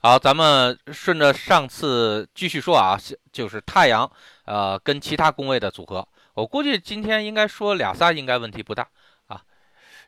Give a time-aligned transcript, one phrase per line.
[0.00, 2.96] 好，咱们顺着上次继续说啊，
[3.32, 4.08] 就是太阳
[4.44, 6.06] 呃跟其他宫位的组合。
[6.34, 8.86] 我估计今天应该说俩仨应该问题不大
[9.26, 9.42] 啊。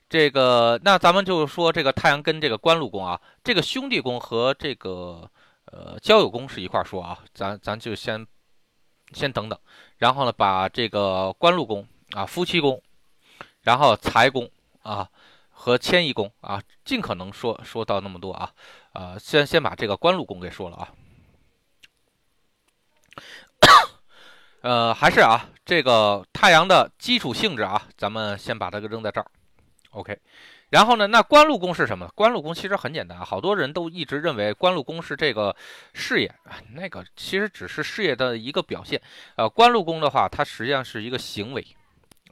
[0.08, 5.28] 这个那咱们就说这个太阳跟这个官禄宫啊，这个兄弟宫和这个
[5.64, 8.24] 呃交友宫是一块说啊，咱咱就先
[9.12, 9.58] 先等等，
[9.98, 12.80] 然后呢把这个官禄宫啊夫妻宫，
[13.62, 14.48] 然后财宫
[14.82, 15.08] 啊。
[15.62, 18.50] 和迁移宫啊，尽可能说说到那么多啊，
[18.92, 20.88] 呃，先先把这个官禄宫给说了啊，
[24.62, 29.26] 呃，还是啊，这个太阳的基础性质啊，咱们先把它给扔在这儿
[29.90, 30.18] ，OK。
[30.70, 32.08] 然后呢，那官禄宫是什么？
[32.14, 35.54] 官禄宫其实很简单啊，好多人都一直认为官禄宫是这个
[35.94, 36.32] 事业，
[36.74, 39.00] 那个其实只是事业的一个表现。
[39.36, 41.66] 呃，官禄宫的话，它实际上是一个行为。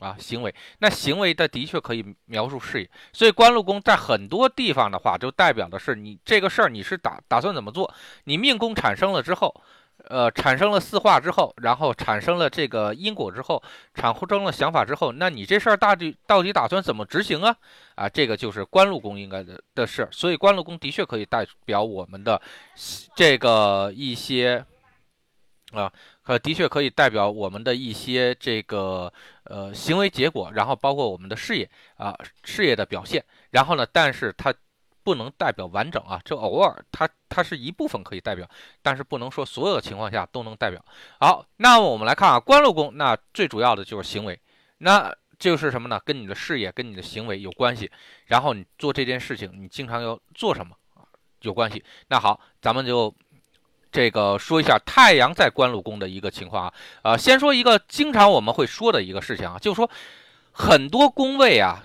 [0.01, 7.93] 啊，行为那行为的的确可以描述事业，所以官禄宫在很多地方的话，就代表的是你这个事儿你是打打算怎么做？
[8.25, 9.55] 你命宫产生了之后，
[10.09, 13.63] 呃，产生了四化之后，然后产生了这个因果之后，
[13.95, 17.57] 产生了想法之后，那你这事儿大底到底打算怎么执行啊？
[17.97, 22.41] 啊，这个就是官禄宫应该的的事，所以官禄宫的确可以代表我们的
[23.17, 24.65] 这个一些
[25.73, 25.93] 啊。
[26.29, 29.11] 呃的确可以代表我们的一些这个
[29.45, 34.53] 呃行为结果，然后包括我们的事业啊事业的表现，然后呢，但是它
[35.03, 38.47] 不能代表完整啊，这偶尔它它是一部分可以代表，
[38.83, 40.85] 但是不能说所有的情况下都能代表。
[41.19, 44.39] 好，那么我们来看啊，官禄宫，那最主要的就是行为，
[44.79, 45.99] 那就是什么呢？
[46.05, 47.91] 跟你的事业跟你的行为有关系，
[48.27, 50.77] 然后你做这件事情，你经常要做什么
[51.41, 51.83] 有关系。
[52.09, 53.15] 那好，咱们就。
[53.91, 59.91] 这个说一下太阳在官禄宫的一个情况啊，呃，先说一个经常我们会说的一个事情啊，就是说
[60.53, 61.83] 很多宫位啊，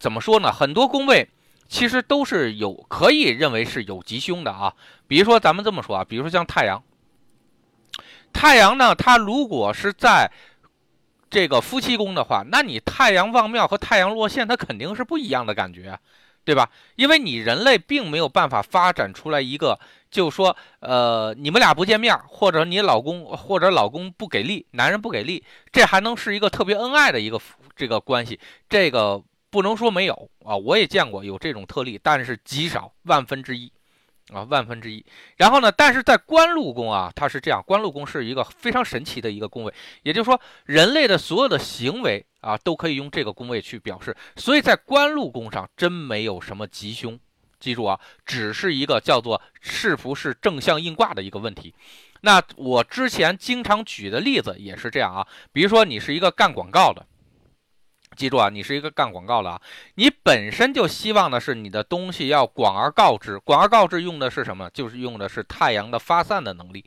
[0.00, 0.52] 怎么说呢？
[0.52, 1.28] 很多宫位
[1.68, 4.74] 其实都是有可以认为是有吉凶的啊。
[5.06, 6.82] 比如说咱们这么说啊，比如说像太阳，
[8.32, 10.30] 太阳呢，它如果是在
[11.30, 15.98] 这个夫妻宫的话，那你太阳望庙和太阳落陷，它肯定是不一样的感觉。
[16.44, 16.70] 对吧？
[16.96, 19.78] 因为你人类并没有办法发展出来一个，
[20.10, 27.40] 就说，呃，你们俩不见面，或者你老公或者老公不给力，男人不给力，这还能是一个特别恩爱的一个
[27.76, 28.38] 这个关系？
[28.68, 33.72] 这个不能说没有啊，我也见过有这种特例，但是极少，万分之一。
[34.30, 35.02] 啊，万分之一。
[35.38, 44.14] 然后呢，但是在官禄宫啊，它是这样，官禄宫是一个非常神奇的一个宫位，也就是说，人类的所有的行为啊，都可以用这个宫位去表示。
[44.36, 47.18] 所以在官禄宫上真没有什么吉凶，
[47.58, 51.74] 记住啊，只是一个叫做是不是正向应卦的一个问题。
[52.20, 57.06] 那我之前经常举的例子也是这样啊，比如说你是一个干广告的。
[58.16, 59.62] 记住啊，你是一个干广告的啊，
[59.94, 64.68] 你本身就希望的是你的东西要广而告之，广而告之用的是什么？
[64.70, 66.84] 就是用的是太阳的发散的能力，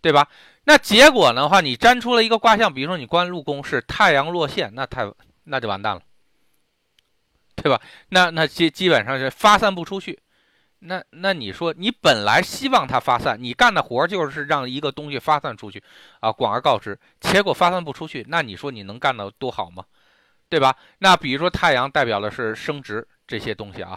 [0.00, 0.26] 对吧？
[0.64, 5.08] 那结果的话，你粘出了一个卦象，比如说你官禄宫是太阳落陷，那太
[5.44, 6.02] 那就完蛋了，
[7.62, 7.80] 对吧？
[8.08, 10.18] 那那基基本上是发散不出去。
[10.80, 15.80] 那那你说你本来希望它发散，你干的活就是让一个东西发散出去
[16.18, 19.84] 啊，广而告之，结果发散不出去，那你说你能干的多好吗？
[20.48, 20.76] 对吧？
[20.98, 23.96] 那比如说太阳代表的是升职这些东西啊，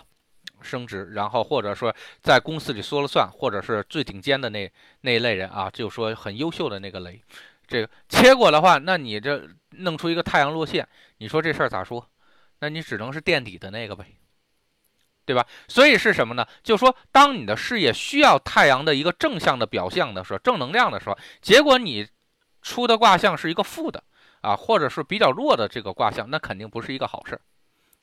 [0.61, 4.71] 升职，然后或者说在公司里说了算，或者是最顶尖的那
[5.01, 7.19] 那一类人啊，就说很优秀的那个雷，
[7.67, 10.87] 这个结果的话，那你这弄出一个太阳落线，
[11.17, 12.07] 你说这事儿咋说？
[12.59, 14.05] 那你只能是垫底的那个呗，
[15.25, 15.45] 对吧？
[15.67, 16.47] 所以是什么呢？
[16.63, 22.07] 就说当你的事业需要太阳的一个正向的表象的时候，正能量的时候，结果你
[22.61, 24.03] 出的卦象是一个负的。
[24.41, 27.41] 啊，或者是比较弱的这个卦象，那肯定不是一个好事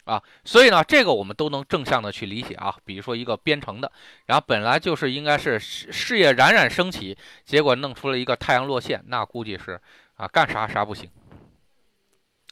[0.06, 0.20] 啊。
[0.44, 2.76] 所以呢，这个我们都能正向的去理解啊。
[2.84, 3.92] 比如说一个编程的，
[4.26, 9.80] 然后本来就是应该是事业冉冉升起，结果弄出了一个太阳落陷，那估计是
[10.16, 11.08] 啊，干啥啥不行。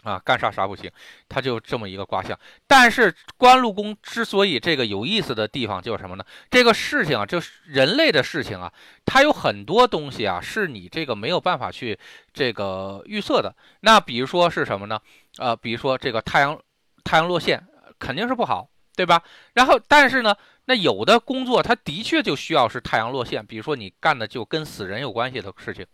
[0.03, 0.91] 啊，干啥啥不行，
[1.28, 2.38] 他就这么一个卦象。
[2.66, 6.25] 但是官禄宫之所以这个有意思的地方就是什么呢？
[6.50, 8.72] 这个事情啊，就是人类的事情啊，
[9.05, 11.98] 它有很多东西啊，是你这个没有办法去
[12.33, 13.54] 这个预测的。
[13.80, 14.98] 那比如说是什么呢？
[15.36, 16.59] 呃，比如说这个太阳
[17.04, 17.63] 太阳落陷
[17.98, 19.22] 肯定是不好，对吧？
[19.53, 20.34] 然后但是呢，
[20.65, 25.86] 那有的工作它的确就需要是太阳落陷，比如说你干的就跟死人有关系的事情，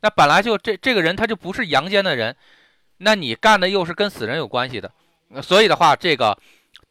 [0.00, 2.36] 那本来就这这个人他就不是阳间的人。
[2.98, 4.92] 那你干的又是跟死人有关系的，
[5.42, 6.36] 所以的话，这个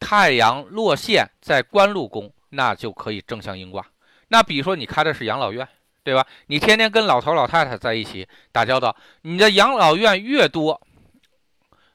[0.00, 3.86] 太阳落陷在官禄宫，那就可以正向应卦。
[4.28, 5.66] 那比如说你开的是养老院，
[6.02, 6.26] 对吧？
[6.46, 10.80] 你天天跟老头老太太在一起打交道，你的养老院越多，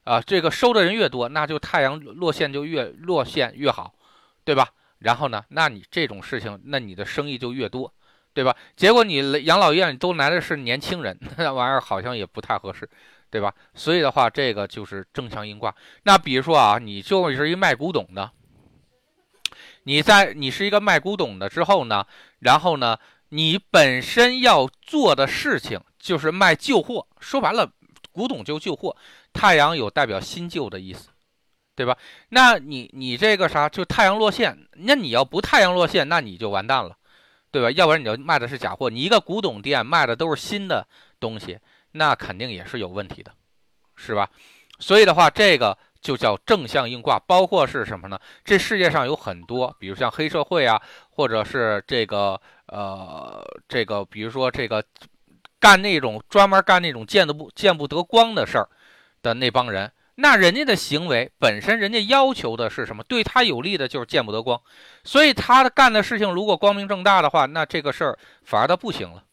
[0.03, 3.93] 啊，这个收的人越多，那就太阳落陷就越落陷越好，
[4.43, 4.69] 对吧？
[4.99, 7.93] 然后呢，那你这种事情，那你的生意就越多，
[8.33, 8.55] 对吧？
[8.75, 12.89] 结果你养老院都来的是年轻人， 那玩意儿好像也不太合适，
[13.29, 13.53] 对吧？
[13.73, 15.73] 所以的话，这个就是正向应卦。
[16.03, 18.31] 那比如说啊，你就是一卖古董的，
[19.83, 22.05] 你在你是一个卖古董的之后呢，
[22.39, 22.97] 然后呢，
[23.29, 27.71] 你本身要做的事情就是卖旧货，说白了，
[28.11, 28.95] 古董就旧货。
[29.33, 31.09] 太阳有代表新旧的意思。
[31.75, 31.95] 对吧？
[32.29, 36.97] 那你你这个啥就太阳落线，那你要不太阳落线，那你就完蛋了，
[37.51, 37.69] 对吧？
[37.69, 38.89] 要不然你就卖的是假货。
[38.89, 40.87] 你一个古董店卖的都是新的
[41.19, 41.59] 东西，
[41.91, 43.31] 那肯定也是有问题的，
[43.95, 44.29] 是吧？
[44.79, 47.17] 所以的话，这个就叫正向硬挂。
[47.19, 48.19] 包括是什么呢？
[48.43, 50.79] 这世界上有很多，比如像黑社会啊，
[51.09, 54.83] 或者是这个呃这个，比如说这个
[55.59, 58.69] 干那种专门干那种见得不见不得光的事儿
[59.23, 59.91] 的那帮人。
[60.19, 63.03] 那人家的行为本身，人家要求的是什么？
[63.03, 64.59] 对他有利的就是见不得光，
[65.03, 69.23] 所以他干的事情如果光明正大的话，那这个事儿反而他不行了，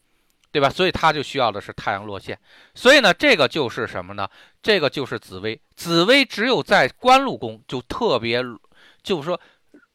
[0.55, 0.69] 对吧？
[0.69, 2.39] 所以他就需要的是太阳落线。
[2.73, 4.25] 所以呢，这个就是什么呢？
[4.63, 5.59] 这个就是紫薇。
[5.75, 8.41] 紫薇只有在官禄宫就特别，
[9.03, 9.37] 就是说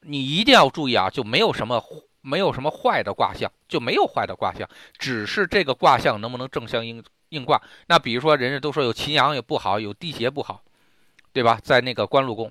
[0.02, 1.82] 你一定要注意啊，就没有什么
[2.20, 4.68] 没有什么坏的卦象，就没有坏的卦象，
[4.98, 7.62] 只是这个卦象能不能正相应应卦。
[7.86, 10.62] 那比如说，人家都说有秦阳也不好，有地劫不好。
[11.32, 11.60] 对吧？
[11.62, 12.50] 在那个官禄宫，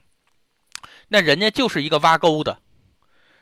[1.09, 2.59] 那人家就是一个挖沟的，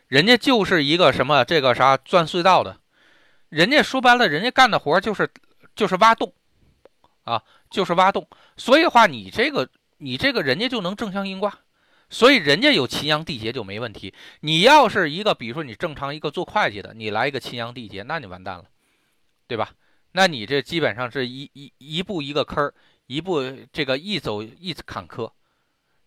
[0.07, 2.79] 人家就是一个什么这个啥钻隧道的，
[3.49, 5.29] 人家说白了，人家干的活就是
[5.75, 6.33] 就是挖洞
[7.23, 8.27] 啊，就是挖洞。
[8.55, 11.59] 所以的话，你这个你这个人家就能正向应卦，
[12.09, 14.13] 所以人家有秦阳地劫就没问题。
[14.41, 18.65] 你要是一个比如说你正常一个做会计的，你来一个秦阳地劫，那你完蛋了，
[19.47, 19.71] 对吧？
[20.11, 22.73] 那你这基本上是一一一步一个坑儿。
[23.09, 23.41] 一步
[23.71, 25.31] 这个一走一坎坷，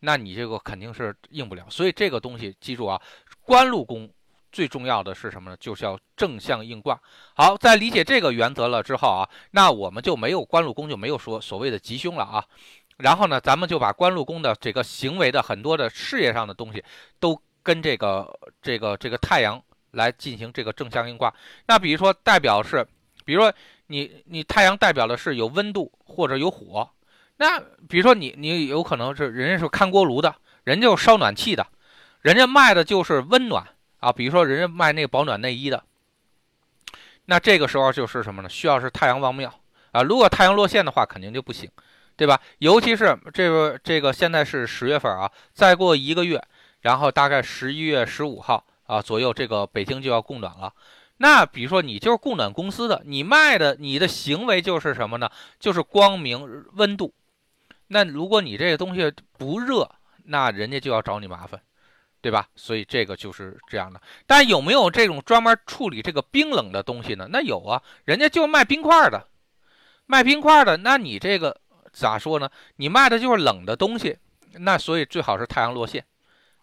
[0.01, 1.67] 那你这个肯定是应不了。
[1.71, 3.01] 所以这个东西记住啊，
[3.41, 4.13] 官禄宫
[4.53, 5.57] 最重要的是什么呢？
[5.59, 7.01] 就是要正向应卦。
[7.35, 12.45] 好，在理解这个原则了之后啊，那我们就没有官禄宫就没有说所谓的吉凶了啊。
[12.99, 16.85] 然后呢，咱们就把官禄宫的这个行为的很多的事业上的东西，
[17.19, 19.63] 都跟这个这个这个太阳
[19.93, 21.33] 来进行这个正向应卦。
[21.67, 22.87] 那比如说代表是，
[23.25, 23.53] 比如说。
[23.93, 26.89] 你你太阳代表的是有温度或者有火，
[27.39, 27.59] 那
[27.89, 30.33] 比如说你你有可能是人家是看锅炉的，
[30.63, 31.67] 人家烧暖气的，
[32.21, 33.67] 人家卖的就是温暖
[34.01, 35.83] 啊，比如说人家卖那个保暖内衣的，
[37.27, 38.49] 那这个时候就是什么呢？
[38.49, 39.55] 需要是太阳旺庙
[39.93, 41.71] 啊，如果太阳落线的话，肯定就不行，
[42.17, 42.41] 对吧？
[42.59, 46.43] 尤其是这个这个现在是十月份啊，再过一个月，
[46.81, 50.73] 然后大概十一月十五号啊左右，这个北京就要供暖了。
[51.19, 55.31] 那比如说你就是供暖公司的，你卖的你的行为就是什么呢？
[55.59, 57.13] 就是光明温度。
[57.89, 59.91] 那如果你这个东西不热，
[60.25, 61.61] 那人家就要找你麻烦，
[62.21, 62.47] 对吧？
[62.55, 64.01] 所以这个就是这样的。
[64.27, 67.27] 但有没有这种专门处理这个冰冷的东西呢？
[67.31, 69.27] 那有啊，人家就卖冰块的，
[70.07, 70.77] 卖冰块的。
[70.79, 71.59] 那你这个
[71.93, 72.51] 咋说呢？
[72.77, 74.19] 你卖的就是冷的东西，
[74.53, 76.05] 那所以最好是太阳落线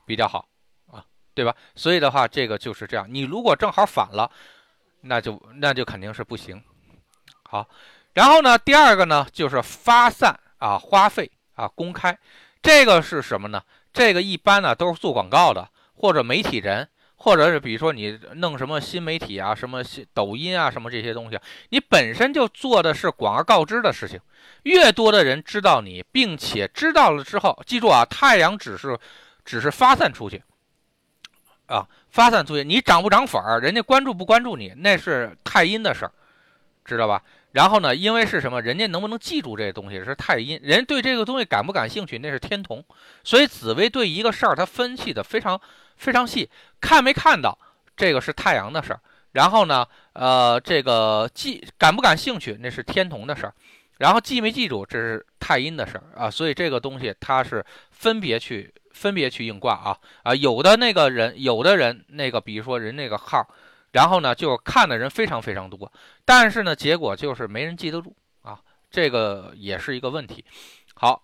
[0.05, 0.47] 比较好
[0.91, 1.03] 啊。
[1.33, 1.55] 对吧？
[1.75, 3.07] 所以的话，这个就是这样。
[3.09, 4.29] 你如果正好反了，
[5.01, 6.63] 那就那就肯定是不行。
[7.43, 7.67] 好，
[8.13, 12.17] 然后呢，第二个呢，就是发散啊，花费啊，公开。
[12.61, 13.63] 这个是什么呢？
[13.97, 19.81] 这个一般呢都是做广告的，或者媒体人，或者是比如说你弄什么新媒体啊，什么
[20.13, 21.39] 抖音啊，什么这些东西，
[21.69, 24.19] 你本身就做的是广而告之的事情。
[24.61, 28.95] 越多的人知道你，并且知道了之后，记住啊，太阳只是
[29.43, 30.43] 只是发散出去。
[31.65, 36.11] 啊，发散出去，你涨不涨粉儿，人家关注不关注你，那是太阴的事儿，
[36.85, 37.23] 知道吧？
[37.51, 42.83] 然后呢，因为是什么，人家能不能记住这东西是太阴，人对这个东西感不感兴趣，那是天同。
[43.23, 45.59] 所以紫薇对一个事儿，他分析的非常
[45.95, 46.49] 非常细，
[46.79, 47.57] 看没看到
[47.95, 48.99] 这个是太阳的事儿，
[49.31, 53.53] 然后呢，呃，这个记感不感兴趣，那是天同的事儿，
[53.97, 56.29] 然后记没记住，这是太阴的事儿啊。
[56.29, 58.73] 所以这个东西它是分别去。
[58.97, 63.47] 分别去应卦啊啊，有的那个人，有的人那个，比如说人那个号，
[63.91, 65.91] 然后呢，就看的人非常非常多，
[66.25, 70.45] 但是呢，结果就是没人记得住啊，这个也是一个问题。
[70.93, 71.23] 好，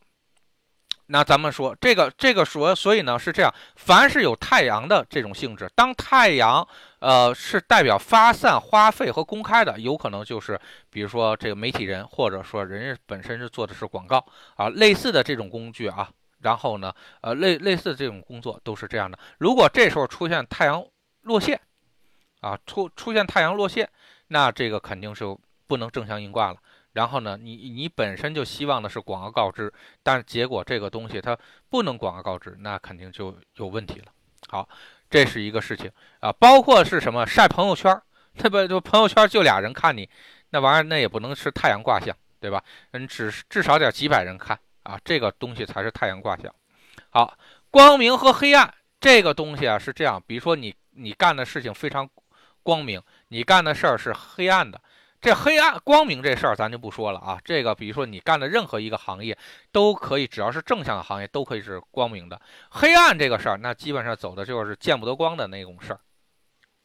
[1.08, 6.66] 那咱们说这个这个说，所以呢是这样，凡是有太阳的这种性质，当太阳
[7.00, 16.10] 呃是代表发散花费和公开的，有可能就是比如说这个媒体人，或者说人家本身是做的是广告啊，类似的这种工具啊。
[16.40, 19.18] 然后呢，呃，类类似这种工作都是这样的。
[19.38, 20.84] 如果这时候出现太阳
[21.22, 21.58] 落线，
[22.44, 23.90] 啊，出出现太阳落线，
[24.28, 25.36] 那这个肯定是
[25.66, 26.58] 不能正向应卦了。
[26.92, 29.74] 然后呢，你你本身就希望的是广而告之，
[30.04, 31.36] 但是结果这个东西它
[31.70, 34.12] 不能广而告之，那肯定就有问题了。
[34.48, 34.70] 好。
[35.10, 36.34] 这是一个事情啊。
[36.34, 38.02] 包括是什么晒朋友圈，
[38.36, 38.66] 对不？
[38.66, 40.10] 就朋友圈就俩人看你，
[40.50, 42.64] 那玩意儿那也不能是太阳卦象，对吧？
[42.94, 46.52] 嗯，至至少得几百人看啊，这个东西才是太阳卦象。
[47.12, 47.38] 好，
[47.70, 52.10] 光明和黑暗这个东西啊是这样，比如说你你干的事情非常
[52.64, 54.82] 光明，你干的事儿是黑暗的。
[55.22, 57.40] 这黑暗光明这事儿咱就不说了啊。
[57.46, 59.38] 这个比如说你干的任何一个行业
[59.72, 62.42] 都可以，只要是正向的行业都可以是光明的。
[62.72, 66.00] 黑暗这个事儿，那基本上走的就是见不得光的那种事儿，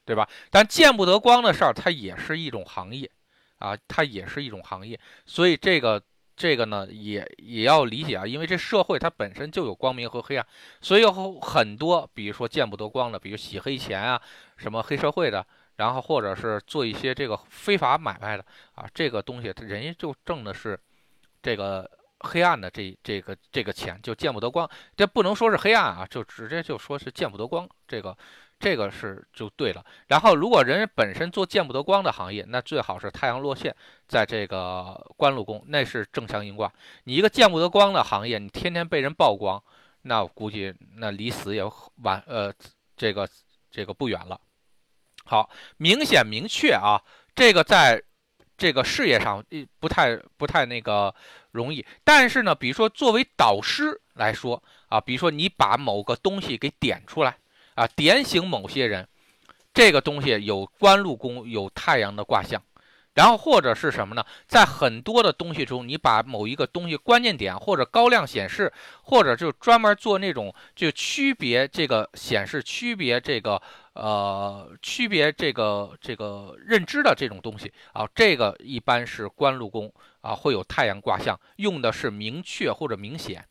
[0.04, 0.28] 对吧？
[0.50, 3.10] 但见不得光的事儿，它也是一种行业
[3.58, 4.96] 啊，它也是一种行业。
[5.26, 6.00] 所以这个
[6.36, 10.46] 这个呢，也也要理解啊，因为这社会它本身就有光明和黑暗，
[10.80, 14.22] 所以有很多比如说见不得光的，比如洗黑钱啊，
[14.56, 15.44] 什么黑社会的。
[15.78, 18.44] 然后或者是做一些这个非法买卖的
[18.74, 20.78] 啊，这个东西人家就挣的是
[21.40, 21.88] 这个
[22.20, 24.68] 黑暗的这这个这个钱，就见不得光。
[24.96, 27.68] 这不能说是黑暗啊，就直接就说是见不得光。
[27.86, 28.16] 这个
[28.58, 29.84] 这个是就对了。
[30.08, 33.72] 然后如果人本身做见不得光的行业，那最好是太阳落线
[34.08, 36.72] 在这个官禄宫，那是正相阴卦。
[37.04, 39.62] 你一个见不得光的行业，你天天被人曝光，
[40.02, 41.62] 那我估计那离死也
[42.02, 42.52] 晚呃
[42.96, 43.28] 这个
[43.70, 44.40] 这个不远了。
[45.28, 47.02] 好，明显明确啊，
[47.34, 48.02] 这个在
[48.56, 49.44] 这个事业上
[49.78, 51.14] 不太不太那个
[51.50, 51.84] 容易。
[52.02, 57.36] 但是呢，比如说作为导师来说啊，比如说你把某个东西给点出来
[57.74, 59.06] 啊，点醒某些人，
[59.74, 62.62] 这个东西有官禄宫有太阳的卦象。
[63.14, 64.24] 然后或者是什么呢？
[64.46, 73.60] 在很多的东西中，你把某一个东西关键点或者高亮显示，或者就专门做那种就区别这个显示区别这个
[73.98, 83.44] 呃区别这个这个认知的这种东西啊，这个一般是官禄宫啊会有太阳卦象，用的是明确或者明显。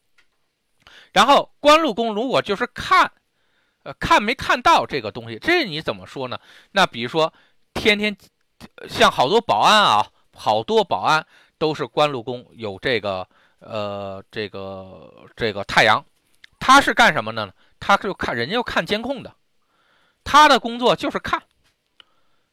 [1.14, 3.12] 然后官禄宫如果就是看，
[3.84, 6.40] 呃看没看到这个东西，这你怎么说呢？
[6.72, 7.32] 那比如说
[7.74, 8.16] 天天。
[8.90, 11.24] 像好多保安啊，好多保安
[11.60, 13.28] 都是官禄宫有这个
[13.60, 16.04] 呃这个这个太阳，
[16.60, 17.54] 他是干什么的呢？
[17.80, 19.32] 他就看人家要看监控的，
[20.28, 21.42] 他的工作就是看，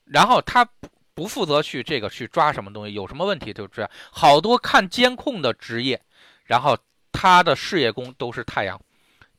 [0.04, 0.64] 然后他
[1.12, 3.90] 不负责去这个去抓什么东西，有什么问题就这样。
[4.12, 6.00] 好多看监控的职业，
[6.44, 6.78] 然后
[7.10, 8.80] 他的事业宫都是太阳，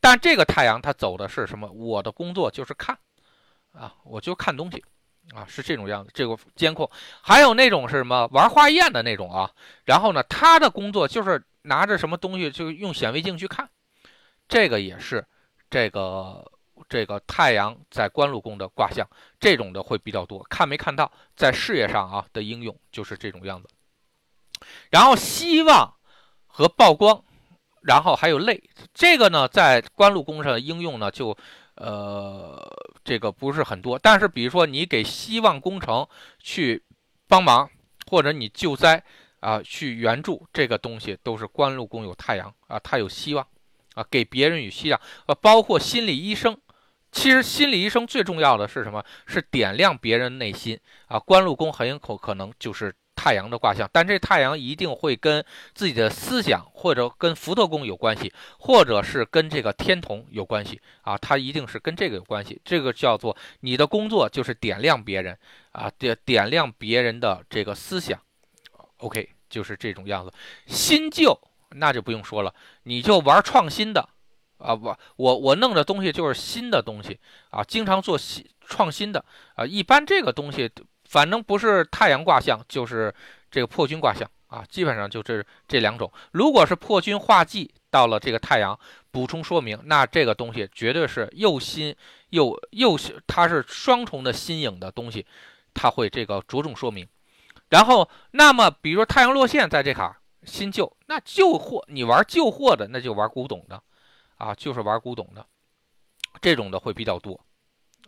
[0.00, 1.66] 但这个太阳他走的是什么？
[1.72, 2.98] 我的工作就是看
[3.72, 4.84] 啊，我就看东西。
[5.34, 6.88] 啊，是这种样子，这个监控，
[7.20, 9.50] 还有那种是什么玩化验的那种啊。
[9.84, 13.68] 然后呢，他的工作就是拿着什么东西，就用显微镜去看。
[14.46, 15.26] 这个也是
[15.68, 16.48] 这个
[16.88, 20.42] 这个太阳在官禄宫的卦象，这种的会比较多。
[20.50, 23.68] 看没看到，在事业上啊的应用就是这种样子。
[24.90, 25.94] 然后希望
[26.46, 27.24] 和曝光，
[27.82, 28.62] 然后还有泪，
[28.94, 31.36] 这个呢在官禄宫上的应用呢就。
[31.78, 32.58] 呃，
[33.04, 36.82] 这个不是很多，但是比如说你给希望工程去
[37.28, 37.68] 帮忙，
[38.06, 39.04] 或者你救灾
[39.40, 43.46] 啊，去援助这个东西，都是官禄宫有太阳啊，它有希望
[43.92, 46.58] 啊，给别人与希望呃，包括心理医生，
[47.16, 49.02] 其实心理医生最重要的是什么？
[49.26, 52.94] 是点亮别人内心啊，官禄宫很有可可能就是。
[53.18, 55.42] 太阳的卦象，但这太阳一定会跟
[55.74, 62.60] 自己的思想，或者跟福德宫有关系，或者是跟这个天同有关系啊，它一定是跟这个有关系。
[62.62, 65.36] 这个叫做你的工作就是点亮别人
[65.72, 68.20] 啊，点点亮别人的这个思想。
[68.98, 70.30] OK，就是这种样子。
[70.66, 71.36] 新旧
[71.70, 74.06] 那就不用说了，你就玩创新的
[74.58, 77.18] 啊，我我我弄的东西就是新的东西
[77.50, 80.70] 啊，经常做新创新的啊，一般这个东西。
[81.08, 83.14] 反正不是太阳卦象，就是
[83.48, 86.10] 这个破军卦象啊，基本上就这这两种。
[86.32, 88.76] 如果是破军化忌到了这个太阳
[89.12, 91.94] 补充说明，那这个东西绝对是又新
[92.30, 95.24] 又又它是双重的新颖的东西，
[95.72, 97.06] 它会这个着重说明。
[97.68, 103.80] 然后，那么比如说太阳落线在这卡新旧，那旧货你玩旧货的，那就玩古董的
[104.36, 105.44] 啊，就是玩古董的，
[106.40, 107.40] 这种的会比较多。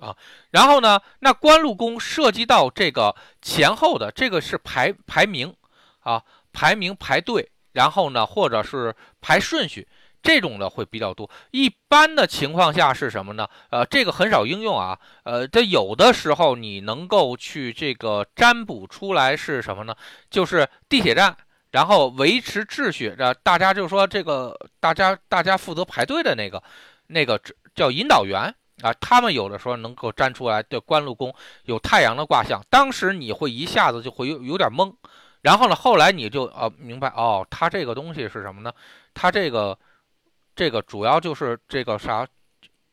[0.00, 0.16] 啊，
[0.50, 1.00] 然后呢？
[1.18, 5.52] 那官禄宫涉及到这个前后的这个是排排名
[5.98, 9.88] 啊，排名排队，然后呢，或者是排顺序，
[10.22, 11.28] 这种的会比较多。
[11.50, 13.48] 一般的情况下是什么呢？
[13.70, 14.96] 呃，这个很少应用啊。
[15.24, 19.96] 呃，这有的时候你能够去这个占卜出来是什么呢？
[20.30, 21.36] 就是地铁站，
[21.70, 26.62] 然后维持秩序，这大家就说这个大家大家负责排队的那个
[27.06, 27.40] 那个
[27.74, 28.54] 叫引导员。
[28.80, 31.34] 啊，他们有的时候能够站出来的官禄宫
[31.64, 34.94] 有太阳的卦象，当时你会一下子就会有有点懵，
[35.40, 38.72] 然后呢，后来你就呃明白哦，他这个东西是什么呢？
[39.14, 39.76] 他这个
[40.54, 42.24] 这个主要就是这个啥，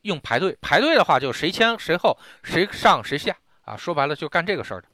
[0.02, 4.88] 用排队，排队的话就谁先谁后，谁上谁下啊，说白了就干这个事儿的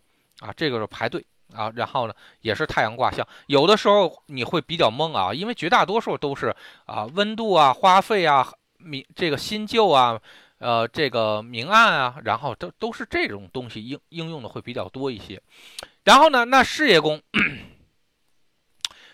[0.46, 1.24] 啊，这个是排队
[1.54, 6.54] 啊，然后呢也是太阳卦象，有的时候你会比较懵啊，因为绝大多数都是
[6.86, 10.20] 啊温度啊、花费啊、明这个新旧啊。
[10.58, 15.42] 呃，这个明暗啊，然后都都是这种东西应应用的会比较多一些。
[16.04, 17.20] 然后呢，那事业宫，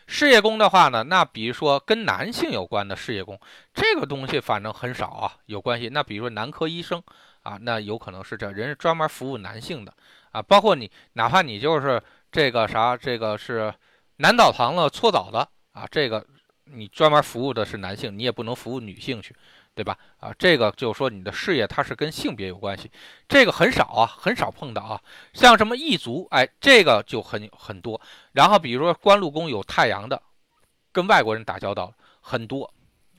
[0.06, 3.40] 事业宫的话呢，那比如说跟男性有关的事业宫，
[3.72, 5.88] 这个东西反正很少啊，有关系。
[5.88, 7.02] 那比如说男科医生
[7.42, 9.94] 啊，那有可能是这人是专门服务男性的
[10.32, 10.42] 啊。
[10.42, 13.72] 包括你，哪怕你就是这个啥，这个是
[14.16, 16.24] 男澡堂了搓澡的啊，这个
[16.64, 19.34] 你专门服务的是男性，你也不能服务女性去。
[19.74, 19.96] 对吧？
[20.18, 22.90] 啊，这个就是说你的事业它是跟性别有关系，
[23.28, 25.00] 这个很少啊，很少碰到啊。
[25.34, 28.00] 像什么异族，哎，这个就很很多。
[28.32, 30.20] 然后比如说官禄宫有太阳的，
[30.90, 32.68] 跟外国人打交道很多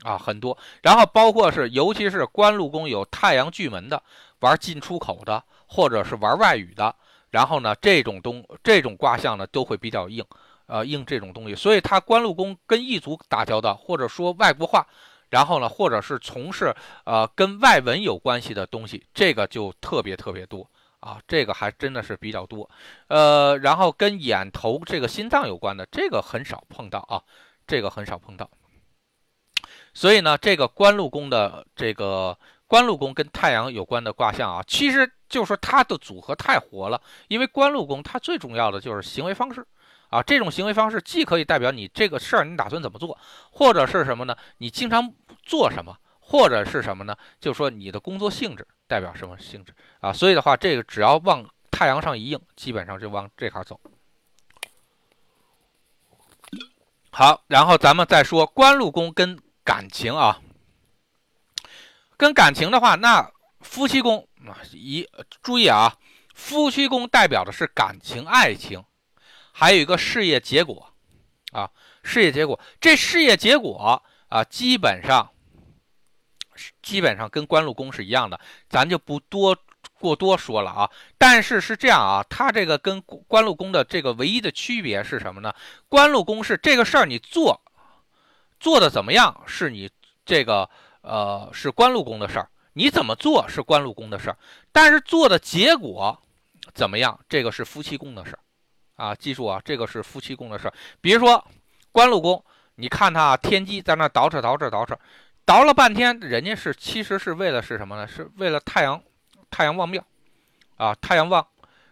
[0.02, 0.58] 啊，很多。
[0.82, 4.02] 然后包括是，尤其是官禄宫有太阳巨门的，
[4.40, 6.94] 玩进出口的，或者是玩外语的，
[7.30, 10.24] 然后呢，这种东这种卦象呢都会比较硬，
[10.66, 11.54] 呃，硬这种东西。
[11.54, 14.86] 所以他官禄宫跟异族打交道，或者说外国话。
[15.30, 20.68] 然后呢，或者是从事呃跟外文有关系的东西，这个就特别特别多
[20.98, 22.68] 啊，这个还真的是比较多。
[23.06, 27.22] 呃，然后跟眼头这个心脏有关的，这个很少碰到啊，
[27.64, 28.50] 这个很少碰到。
[29.94, 39.66] 所以呢，这个官禄宫的这个官禄宫跟太阳有关的卦象啊，其实就是说它的组合太活了，因为官禄宫它最重要的就是行为方式。
[40.10, 43.16] 啊，这种行为方式既可以代表你这个事儿你打算怎么做，
[43.52, 44.36] 或者是什么呢？
[44.58, 45.08] 你经常
[45.44, 47.16] 做什么，或者是什么呢？
[47.40, 50.12] 就说你的工作性质代表什么性质啊？
[50.12, 53.80] 所以的话，这个只要往太阳上一应，基本上就往这块走。
[57.12, 60.40] 好，然后咱们再说官禄宫跟感情啊，
[62.16, 65.08] 跟感情的话，那夫妻宫啊，一
[65.42, 65.94] 注意啊，
[66.34, 68.84] 夫妻宫代表的是感情爱情。
[69.52, 70.92] 还有一个事业结果，
[71.52, 71.70] 啊，
[72.02, 75.28] 事业结果，这事业结果啊，基本上，
[76.80, 79.56] 基本上跟官禄宫是一样的，咱就不多
[79.98, 80.90] 过多说了啊。
[81.18, 85.54] 但是是这样啊，它这个跟官禄宫的这个唯一的区别是什么呢？
[85.88, 87.60] 官禄宫是这个事儿你做，
[88.58, 89.90] 做的怎么样是你
[90.24, 90.70] 这个
[91.02, 94.36] 呃是官禄宫的事儿，你怎么做是官禄宫的事儿，
[94.72, 96.18] 但是做的结果
[96.72, 98.38] 怎么样，这个是夫妻宫的事儿。
[98.96, 100.74] 啊，记住啊，这个是夫妻宫的事儿。
[101.00, 101.42] 比如说，
[101.90, 104.94] 官禄宫，你看他天机在那倒饬倒饬倒饬，
[105.46, 108.06] 倒了半天，人家是其实是为了是什么呢？
[108.06, 109.02] 是为了太阳，
[109.50, 110.04] 太阳旺庙，
[110.76, 111.46] 啊，太阳旺。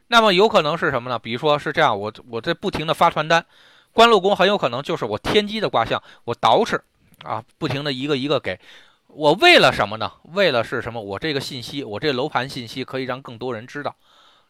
[0.09, 1.19] 那么有可能是什么呢？
[1.19, 3.45] 比如说是这样，我我在不停的发传单，
[3.93, 6.79] 官禄宫很有可能就是我天机的卦象，我捯饬
[7.25, 8.61] 啊，不停的一个一个给
[9.09, 10.13] 我，为了什么呢？
[10.25, 11.01] 为了是什么？
[11.01, 13.95] 我这个信息，我这楼盘信息可以让更多人知道。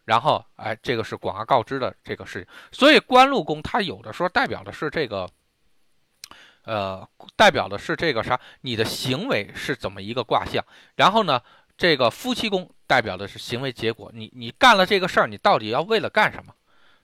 [0.05, 5.29] 然后，哎，这个是广而告之的这个事情，所以官禄宫它有的时候代表的是这个，
[6.65, 8.39] 呃，代表的是这个啥？
[8.63, 10.65] 你的行为是怎么一个卦象？
[10.97, 11.41] 然后呢，
[11.77, 16.55] 这个夫妻宫代表的是行为结果，你你干了这个事儿，你到底要为了干什么？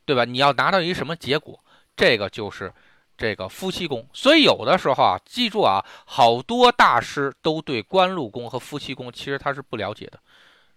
[0.06, 0.24] 对吧？
[0.24, 1.62] 你要拿到一什么结果？
[1.94, 2.72] 这个就是
[3.16, 4.06] 这个夫妻宫。
[4.12, 10.18] 所以有的时候啊，记住啊，好多大师都对官禄宫和夫妻宫其实他是不了解的，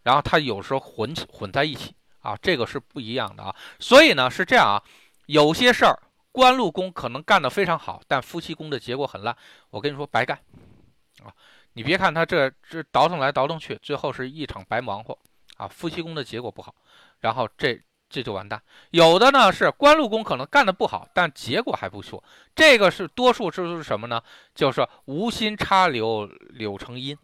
[0.04, 1.94] 然后他有时候混混在一起。
[2.20, 4.84] 啊，这个是不一样的啊，所以呢是这样啊，
[5.28, 5.98] 有些事儿
[6.34, 9.34] 官禄宫可能干得非常好，但夫妻宫的结果很烂。
[9.70, 10.38] 我跟你说白干
[11.24, 11.32] 啊，
[11.72, 15.18] 你别看他这这倒腾来倒腾去，最后是一场白忙活
[15.56, 15.70] 啊。
[15.70, 16.76] 夫妻宫的结果不好，
[17.22, 18.62] 然后这这就完蛋。
[18.92, 22.24] 有的呢是官禄宫可能干得不好，但结果还不错。
[22.56, 24.22] 这个是多数是什么呢？
[24.56, 27.18] 就是无心插柳柳成荫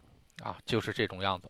[0.43, 1.49] 啊，就是这种样子。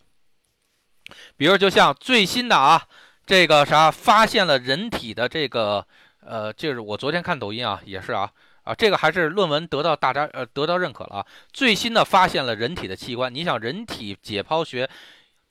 [1.38, 2.88] 比如就像最新的啊。
[3.26, 5.88] 这个啥发现了人体的这个
[6.26, 8.30] 呃，就是我昨天看抖音啊，也是啊
[8.64, 11.26] 啊，这个还是论文得到大家呃得到认可了啊。
[11.54, 14.90] 最新的发现了人体的器官，你想人体解剖学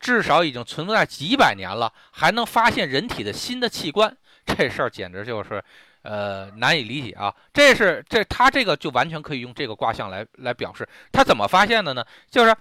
[0.02, 5.64] 至少已经存在几百年了，还能发现人体的新的器官，这事儿简直就是
[6.02, 7.34] 呃难以理解啊。
[7.54, 12.04] 这是这他这个就完全可以用这个卦象来来表示，他怎么发现的呢？
[12.30, 12.54] 就是。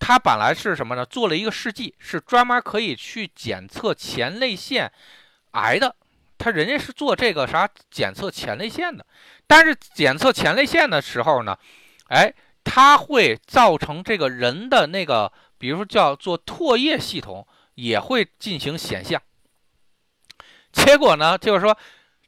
[0.00, 1.04] 他本来是什么呢？
[1.04, 4.88] 做了一个试剂，是专门可以去检测前列腺
[5.52, 5.92] 癌的。
[6.38, 9.04] 他人家是做这个啥检测前列腺的，
[9.44, 11.58] 但是检测前列腺的时候呢，
[12.10, 12.32] 哎，
[12.62, 19.20] 它会造成这个人的那个，比如说叫做唾液系统也会进行显像。
[20.72, 21.76] 结果呢，就是说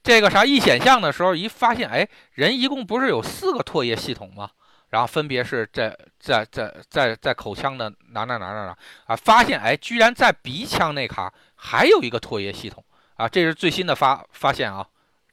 [0.03, 4.51] 这个啥一显像的时候，一发现，哎，人一共不是有四个唾液系统吗？
[4.89, 14.85] 然后分别是在在在在在口腔的哪哪哪哪哪啊，发现哎，居然在鼻腔那卡还有一个唾液系统啊，这是最新的发发现啊。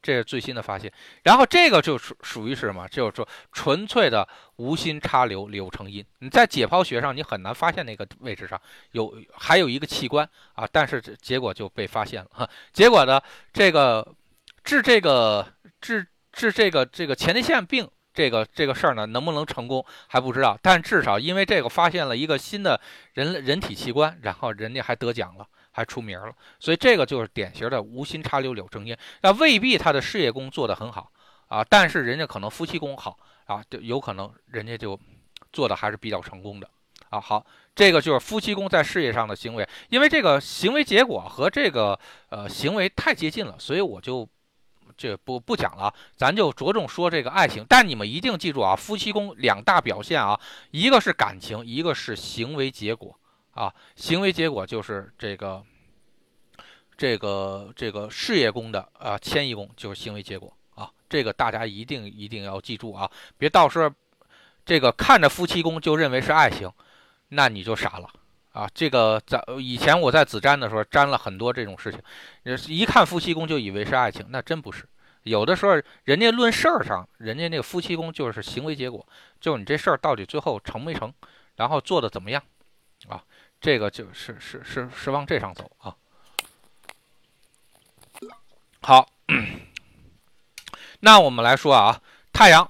[0.08, 0.90] 这是最新的发现，
[1.24, 2.88] 然后这个就属属于是什么？
[2.88, 6.02] 就是说纯粹的无心插柳柳成荫。
[6.20, 8.58] 你在解剖学上，你很难发现那个位置上
[8.92, 12.50] 有还有一个器官啊，但是结果就被发现了哈。
[12.72, 14.16] 结果呢，这个
[14.64, 15.46] 治这个
[15.82, 22.80] 治治这个这个前列腺病这个这个事儿呢，能不能成功还不知道，但至少因为这个发现了一个新的
[23.12, 25.46] 人人体器官，然后人家还得奖了。
[25.78, 28.98] 还出名了，所以这个就是典型的无心插柳柳成荫。
[29.22, 31.12] 那未必他的事业宫做得很好
[31.50, 35.00] 啊，但是人家可能夫妻宫好啊，就有可能人家就
[35.54, 36.68] 做的还是比较成功的
[37.12, 37.22] 啊。
[37.22, 44.28] 好，这个就是夫妻宫在事业上的行为，因为这个行为结果和这个呃行为太接近了，所以我就
[44.98, 47.64] 这不不讲了，咱就着重说这个爱情。
[47.70, 50.40] 但你们一定记住啊，夫妻宫两大表现啊，
[50.72, 53.16] 一个是感情，一个是行为结果。
[53.58, 55.64] 啊，行为结果就是这个，
[56.96, 63.92] 这个这个事业宫的啊，迁移宫就是行为结果啊，这个大家一定一定要记住啊，别到时候
[64.64, 66.72] 这个看着夫妻宫就认为是爱情，
[67.30, 68.08] 那你就傻了
[68.52, 68.70] 啊。
[68.76, 72.00] 这个在以前我在子占的时候占了很多这种事情，
[72.68, 74.88] 一看夫妻宫就以为是爱情，那真不是。
[75.24, 79.04] 有的时候人家论事儿上，人家那个夫妻宫就是行为结果，
[79.42, 81.12] 就是你这事儿到底最后成没成，
[81.56, 82.44] 然后做的怎么样
[83.10, 83.24] 啊。
[83.60, 85.96] 这个就是是是是往这上走啊。
[88.82, 89.10] 好，
[91.00, 92.70] 那我们来说啊，太阳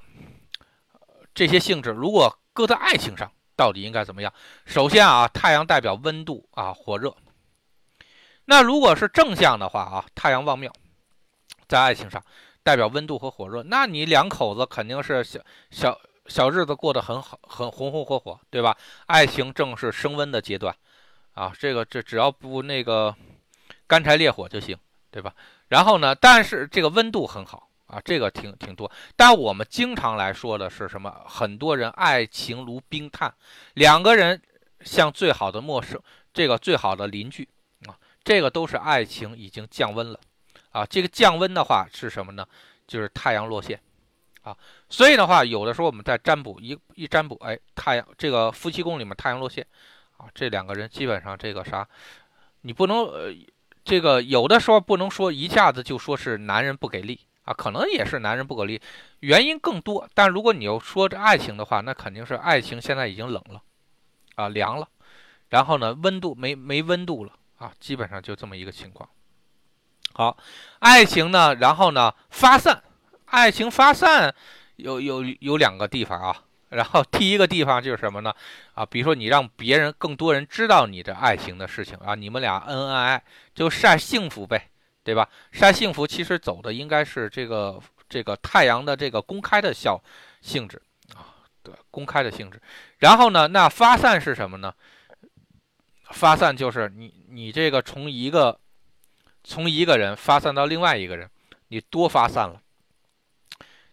[1.35, 4.33] 这些性质，如果搁在爱情上，到底应该怎么样？
[4.65, 7.15] 首先啊，太阳代表温度啊，火热。
[8.45, 10.71] 那如果是正向的话啊，太阳旺庙，
[11.67, 12.23] 在爱情上
[12.63, 15.99] 代表温度和火热，那你两口子肯定是小小。
[16.27, 18.77] 小日子过得很好，很红红火火，对吧？
[19.05, 20.75] 爱情正是升温的阶段，
[21.33, 23.15] 啊，这个这只要不那个
[23.87, 24.77] 干柴烈火就行，
[25.09, 25.33] 对吧？
[25.69, 28.91] 然后呢，但是这个温度很好啊，这个挺挺多。
[29.15, 31.13] 但我们经常来说的是什么？
[31.25, 33.33] 很多人爱情如冰炭，
[33.73, 34.41] 两个人
[34.81, 35.99] 像最好的陌生，
[36.33, 37.47] 这个最好的邻居
[37.85, 40.19] 啊，这个都是爱情已经降温了
[40.71, 40.85] 啊。
[40.85, 42.45] 这个降温的话是什么呢？
[42.85, 43.79] 就是太阳落线。
[44.47, 44.55] 啊，
[44.87, 49.65] 所以的话，有的时候我们在占卜一一占卜，哎，太阳这个夫妻宫里面太阳落陷，
[50.15, 51.85] 啊，这两个人基本上这个啥，
[52.61, 53.33] 你不能呃，
[53.83, 58.81] 这个有的时候不能说一下子就说是男人不给力啊，可能也是男人不给力，
[59.19, 60.07] 原因更多。
[60.13, 63.61] 但如果你要说这爱情的话，那肯定是爱情现在已经冷了，
[64.35, 64.87] 啊，凉了，
[65.49, 69.09] 然后呢，温度没没温度了啊，基本上就这么一个情况。
[70.13, 70.37] 好，
[70.79, 72.81] 爱情呢，然后呢发散。
[73.27, 74.33] 爱情发散
[74.77, 78.33] 有有有两个地方啊，然后第一个地方就是什么呢？
[78.73, 84.69] 啊，比如说你让别人更多人知道你的爱情的事情啊，你们俩恩恩爱爱就晒幸福呗，
[85.03, 85.27] 对吧？
[85.51, 90.01] 晒幸福其实走的应该是这个这个太阳的这个公开的效
[90.41, 90.81] 性质
[91.15, 92.61] 啊，对，公开的性质。
[92.99, 94.73] 然后呢，那发散是什么呢？
[96.11, 98.57] 发散就是你你这个从一个
[99.43, 101.29] 从一个人发散到另外一个人，
[101.67, 102.61] 你多发散了。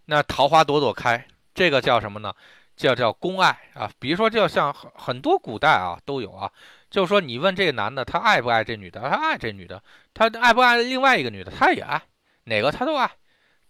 [0.07, 2.35] 那桃花朵朵开，这个叫什么呢？
[2.77, 3.91] 叫叫公爱啊。
[3.99, 6.51] 比如说，就像很很多古代啊都有啊，
[6.91, 12.03] 就是说你问这个男的他爱不爱这女的，他爱这女的，他爱不爱另外一个女的，他也爱，
[12.45, 13.11] 哪个他都爱。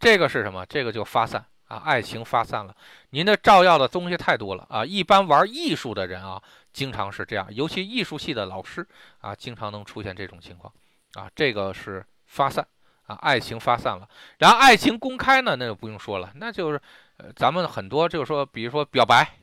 [0.00, 0.66] 这个是什么？
[0.66, 2.74] 这个就发散啊，爱情发散了。
[3.10, 4.84] 您的照耀的东西太多了啊。
[4.84, 6.42] 一般玩艺术的人啊，
[6.72, 8.86] 经常是这样，尤其艺术系的老师
[9.20, 10.72] 啊，经常能出现这种情况
[11.14, 11.30] 啊。
[11.36, 12.66] 这个是发散。
[13.06, 16.80] 啊，爱情发散了，然后爱情公开呢，那就不用说了，那就是，
[17.18, 19.38] 呃，咱们很多就是说，比如说表白，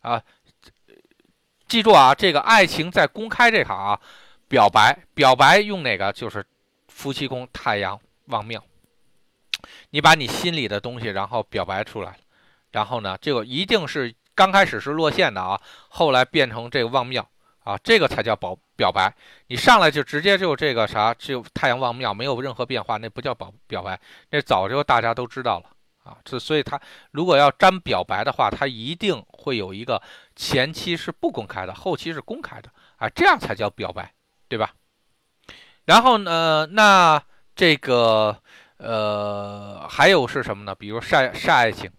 [0.00, 0.22] 啊，
[1.66, 4.00] 记住啊，这个爱情在公开这行啊，
[4.48, 6.12] 表白，表白用哪个？
[6.12, 6.44] 就是
[6.88, 8.62] 夫妻宫太阳旺庙，
[9.90, 12.16] 你把你心里的东西然后表白出来，
[12.72, 17.28] 然后呢，这个一定是刚开始是落线的啊，后来变成这个旺庙。
[17.64, 19.12] 啊，这个才叫表表白，
[19.48, 23.98] 你上来就直接就这个啥，就太阳王庙，没有任何变化，那不叫表表白，
[24.30, 25.64] 那早就大家都知道了
[26.04, 26.16] 啊。
[26.24, 30.00] 这所以他如果要沾表白的话，他一定会有一个
[30.36, 34.14] 前期是不公开的，后期是公开的啊，这样才叫表白，
[34.48, 34.70] 对吧？
[35.84, 37.20] 然后呢，那
[37.56, 38.40] 这个
[38.76, 40.72] 呃还有是什么呢？
[40.72, 41.90] 比如晒晒爱情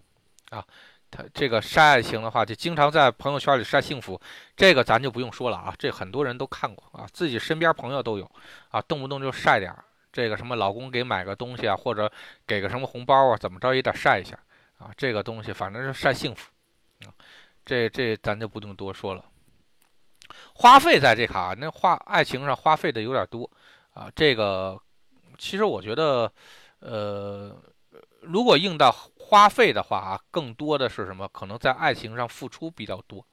[0.50, 0.64] 啊。
[1.12, 4.20] 他这个晒爱情的话，就经常在朋友圈里晒幸福，
[4.56, 8.32] 这个咱就不用说了啊，这很多人都看过啊，自己身边朋友都有
[8.70, 9.76] 啊，动不动就晒点
[10.12, 12.12] 这个什么老公给买个东西啊，或者
[12.46, 14.38] 给个什么红包啊，怎么着也得晒一下
[14.78, 16.52] 啊，这个东西反正是晒幸福
[17.06, 17.10] 啊，
[17.66, 19.26] 这这咱就不用多说了。
[20.54, 23.50] 花费在这卡，那花爱情上花费的有点多
[23.94, 24.12] 啊。
[24.16, 24.80] 这个
[25.38, 26.32] 其实我觉得，
[26.80, 27.56] 呃，
[28.22, 28.94] 如果硬到
[29.30, 31.28] 花费的话啊，更多的是什么？
[31.30, 33.26] 可能在爱情上付出比较多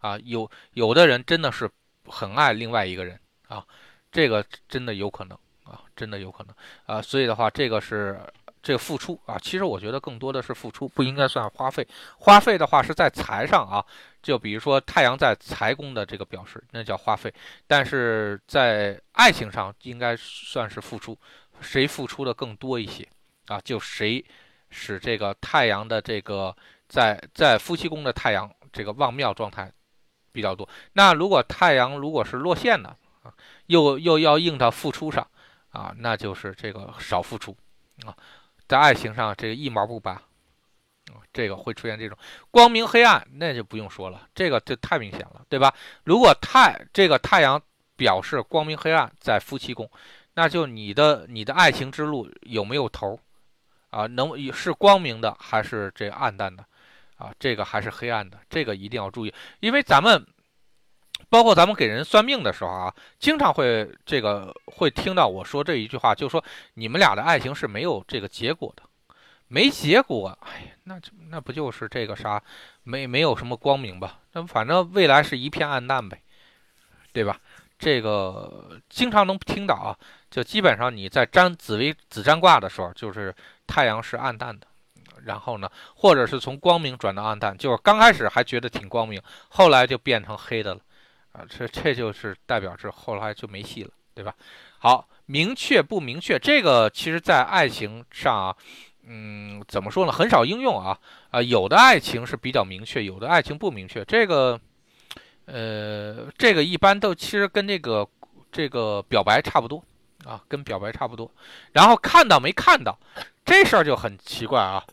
[0.00, 0.18] 啊。
[0.24, 1.70] 有有的人真的是
[2.06, 3.64] 很爱另外一个人啊，
[4.10, 6.54] 这个真的有可能啊，真的有可能
[6.84, 7.00] 啊。
[7.00, 8.20] 所以的话，这个是。
[8.62, 11.86] 这个付出啊，其实我觉得更多的是付出，不应该算花费。
[12.18, 13.84] 花费的话是在财上啊，
[14.20, 17.32] 就比如说太阳在财宫的这个表示，那叫花费。
[17.68, 21.16] 但是在爱情上应该算是付出，
[21.60, 23.06] 谁付出的更多一些
[23.46, 23.60] 啊？
[23.60, 24.24] 就谁
[24.78, 26.54] 使这个太阳的这个
[26.86, 29.72] 在在夫妻宫的太阳这个旺庙状态
[30.32, 30.68] 比较多。
[30.92, 32.90] 那如果太阳如果是落陷的
[33.22, 33.32] 啊，
[33.68, 35.26] 又又要应到付出上
[35.70, 37.56] 啊，那就是这个少付出
[38.04, 38.14] 啊。
[38.68, 40.20] 在爱情上，这个一毛不拔，
[41.32, 42.18] 这个会出现这种
[42.50, 45.74] 光明黑暗，那就不用说了，这个就太明显了，对吧？
[46.04, 47.60] 如果太这个太阳
[47.96, 49.90] 表示光明黑暗在夫妻宫，
[50.34, 53.18] 那就你的你的爱情之路有没有头
[53.96, 54.06] 啊？
[54.06, 56.64] 能是光明的还是这暗淡的
[57.16, 57.32] 啊？
[57.38, 58.38] 这个还是黑暗的？
[58.50, 60.26] 这个一定要注意，因为咱们。
[61.30, 68.82] 包括咱们给人算命的时候啊，经常会这个会听到我说这一句话，就说你们俩的爱情是没有这个结果的，
[69.48, 72.40] 没结果，哎呀，那那不就是这个啥，
[72.82, 74.20] 没没有什么光明吧？
[74.32, 76.20] 那反正未来是一片暗淡呗，
[77.14, 77.40] 对吧？
[77.78, 79.98] 这个经常能听到啊，
[80.30, 83.34] 就基本上你在占紫微紫占卦的时候，就是
[83.66, 84.66] 太阳是暗淡的，
[85.24, 90.80] 然后呢，或者是从光明转到暗淡，就是刚开始还觉得挺光明，后来就变成黑的了。
[91.32, 94.34] 啊，这这就是代表是后来就没戏了，对吧？
[94.78, 98.56] 好，明确不明确，这个其实在爱情上啊，
[99.06, 100.12] 嗯，怎么说呢？
[100.12, 100.98] 很少应用啊。
[101.30, 104.02] 啊，有的爱情是比较明确，有的爱情不明确。
[104.06, 104.58] 这个，
[105.44, 108.08] 呃，这个一般都其实跟这个
[108.50, 109.84] 这个表白差不多
[110.26, 111.30] 啊，跟表白差不多。
[111.72, 112.98] 然后看到没看到，
[113.44, 114.84] 这事儿就很奇怪啊。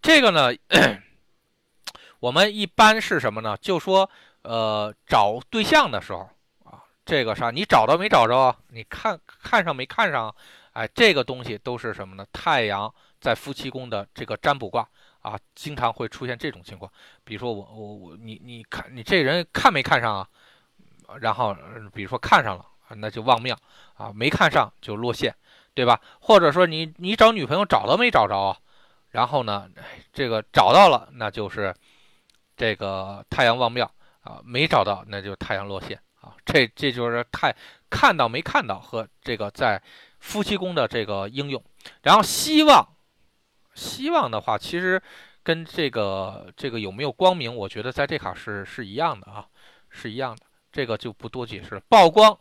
[0.00, 0.50] 这个呢，
[2.20, 3.56] 我们一般是什么呢？
[3.60, 4.08] 就说。
[4.44, 6.28] 呃，找对象的时候
[6.64, 8.52] 啊，这个啥，你找到没找着？
[8.70, 10.34] 你看看上没看上？
[10.72, 12.26] 哎，这个东西都是什么呢？
[12.32, 14.84] 太阳在夫妻宫的这个占卜卦
[15.20, 16.90] 啊，经常会出现这种情况。
[17.22, 20.28] 比如说我我我，你你看你这人看没看上啊？
[21.20, 21.56] 然后
[21.94, 23.56] 比如说看上了，那就旺庙
[23.94, 25.34] 啊；没看上就落线，
[25.74, 26.00] 对吧？
[26.20, 28.56] 或者说你你找女朋友找到没找着啊？
[29.10, 29.68] 然后呢，
[30.12, 31.74] 这个找到了，那就是
[32.56, 33.90] 这个太阳旺庙。
[34.22, 36.32] 啊，没找到，那就太阳落线啊！
[36.44, 37.52] 这这就是太
[37.90, 39.82] 看到没看到和这个在
[40.20, 41.60] 夫妻宫的这个应用。
[42.02, 42.86] 然后希望，
[43.74, 45.02] 希望的话，其实
[45.42, 49.44] 跟这个这个有没有光明，我觉得在这卡是是一样的啊，
[49.90, 50.42] 是一样的。
[50.70, 51.80] 这个就不多解释了。
[51.88, 52.38] 曝光，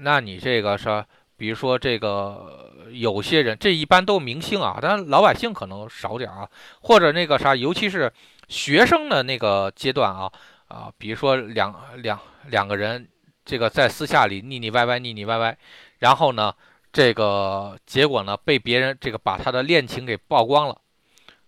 [0.00, 1.04] 那你这个是，
[1.36, 6.48] 比如说这个有些人，这一般都明星啊，但老百姓可能少点啊，
[6.80, 8.12] 或者那个啥，尤其是。
[8.48, 10.30] 学生的那个阶段啊
[10.68, 13.08] 啊，比如说两两两个人，
[13.46, 15.56] 这个在私下里腻腻歪歪，腻腻歪歪，
[16.00, 16.52] 然后呢，
[16.92, 20.76] 这个结果呢被别人这个把他的恋情给曝光了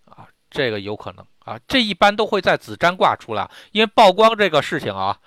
[0.07, 5.19] 啊，这个有可能啊，这一般都会在子占卦出来，因为曝光这个事情啊，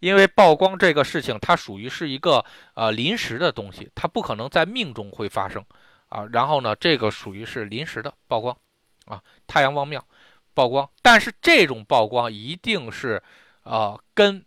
[0.00, 5.64] 因为曝光这个事情它属于是一个呃临时的东西，它不可能在命中会发生
[6.08, 8.56] 啊，然后呢，这个属于是临时的曝光
[9.06, 10.04] 啊，太阳旺庙。
[10.54, 13.22] 曝光，但是这种曝光一定是，
[13.64, 14.42] 呃，跟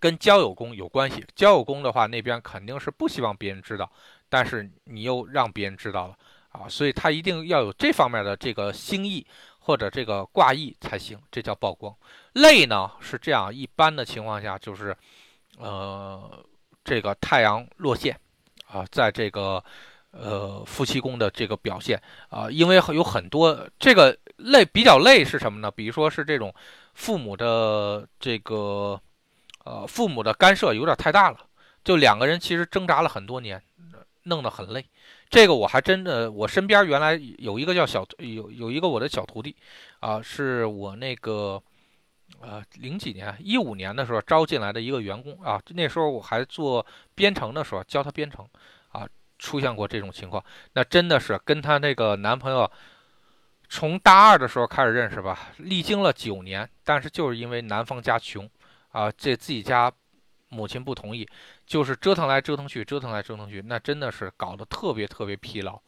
[0.00, 1.22] 跟交友宫有关系。
[1.34, 3.92] 交友宫的话，那边肯定是不希望别人知道，
[4.30, 6.16] 但是你又让别人知道了
[6.52, 9.26] 啊，所以他一定要有这方面的这个心意
[9.62, 11.94] 或者这个挂意才行，这叫曝光。
[12.34, 14.96] 累呢是这样，一般的情况下就是，
[15.58, 16.44] 呃，
[16.84, 18.18] 这个太阳落陷
[18.66, 19.62] 啊，在这个。
[20.14, 21.98] 呃，夫妻宫的这个表现
[22.28, 25.70] 啊，因为有很多这个累比较累是什么呢？
[25.70, 26.54] 比如说是这种
[26.92, 29.00] 父母的这个
[29.64, 31.38] 呃父母的干涉有点太大了，
[31.82, 33.62] 就两个人其实挣扎了很多年，
[34.24, 34.84] 弄得很累。
[35.32, 39.56] 这个我还真的，我身边原来有一个叫小有有一个我的小徒弟
[39.98, 41.60] 啊，是我那个
[42.40, 48.46] 呃零几年一五年的时候招进来的一个员工啊，那时候我还做编程的时候教他编程
[48.90, 49.08] 啊。
[49.38, 52.70] 出现过这种情况，那真的是跟她那个男朋友
[53.68, 58.48] 从大二的时候开始认识吧，历经了九年，但是就是因为男方家穷
[58.92, 59.90] 啊，这自己家
[60.48, 61.28] 母亲不同意，
[61.66, 65.80] 就是折腾来折腾去，折腾来折腾去，那真的是搞得特别特别疲劳，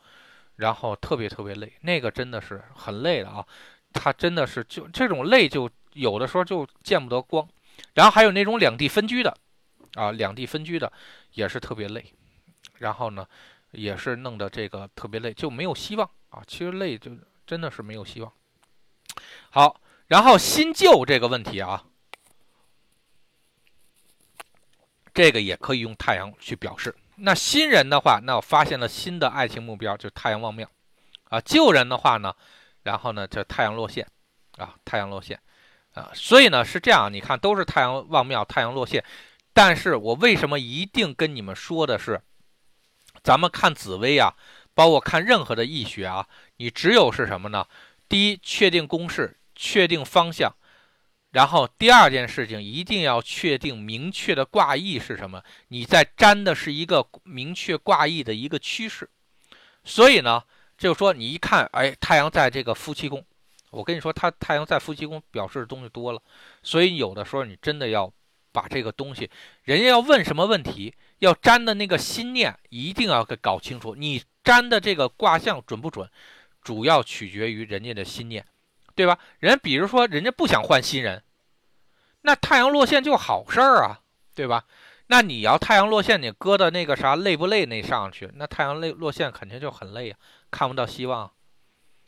[0.56, 3.46] 然后特别特别累，那个真的是很累的啊。
[3.92, 7.46] 它真的是就这种累，就有的时候就见不得光。
[7.94, 9.36] 然后还有那种两地分居的，
[9.94, 10.92] 啊，两地分居的
[11.32, 12.04] 也是特别累。
[12.78, 13.26] 然后呢，
[13.70, 16.42] 也是弄得这个特别累，就没有希望啊。
[16.46, 17.10] 其实累就
[17.46, 18.32] 真的是没有希望。
[19.50, 21.84] 好，然后新旧这个问题啊，
[25.14, 26.94] 这个也可以用太阳去表示。
[27.16, 30.68] 那新人的话，那我发现了新的爱情目标，就是太阳望庙
[31.30, 31.40] 啊。
[31.40, 32.34] 旧人的话呢，
[32.82, 34.04] 然后呢，就太阳落线
[34.58, 35.38] 啊，太阳落线
[35.92, 36.10] 啊。
[36.12, 39.04] 所以呢是这样，你看都是太阳望庙，太阳落线。
[39.52, 42.20] 但是我为什么一定跟你们说的是，
[43.22, 44.34] 咱们看紫薇啊，
[44.74, 47.64] 包括看任何的易学啊，你只有是什么呢？
[48.08, 50.52] 第一，确定公式，确定方向。
[51.34, 59.10] 然后第二件事情一定要确定明确的卦意是什么，你在占的是一个明确卦意的一个趋势，
[59.82, 60.44] 所以呢，
[60.78, 63.24] 就是说你一看，哎，太阳在这个夫妻宫，
[63.70, 66.22] 我跟你说，他太阳在夫妻宫表示的东西多了，
[66.62, 68.08] 所以有的时候你真的要
[68.52, 69.28] 把这个东西，
[69.64, 76.08] 人家要问什么问题，要占的那个心念一定要给搞清楚，你占的这个卦象准不准，
[76.62, 78.46] 主要取决于人家的心念。
[78.96, 79.18] 对吧？
[79.40, 81.20] 人比如说，人家不想换新人，
[82.26, 84.00] 那太阳落线就好事儿啊，
[84.34, 84.64] 对吧？
[85.08, 90.18] 那你要太阳落线，你搁到那个啥累不累那上去，那太阳累落线肯定就很累啊，
[90.50, 91.30] 看不到希望。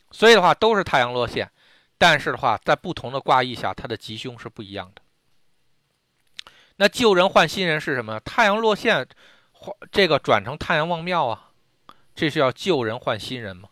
[0.09, 1.51] 所以的话，都是太阳落线，
[1.99, 5.01] 但是的话，在不同的卦意下，它的吉凶是不一样的。
[6.77, 8.19] 那旧人换新人是什么？
[8.21, 9.07] 太阳落线
[9.51, 11.51] 换这个转成太阳望庙啊，
[12.15, 13.69] 这是要旧人换新人吗？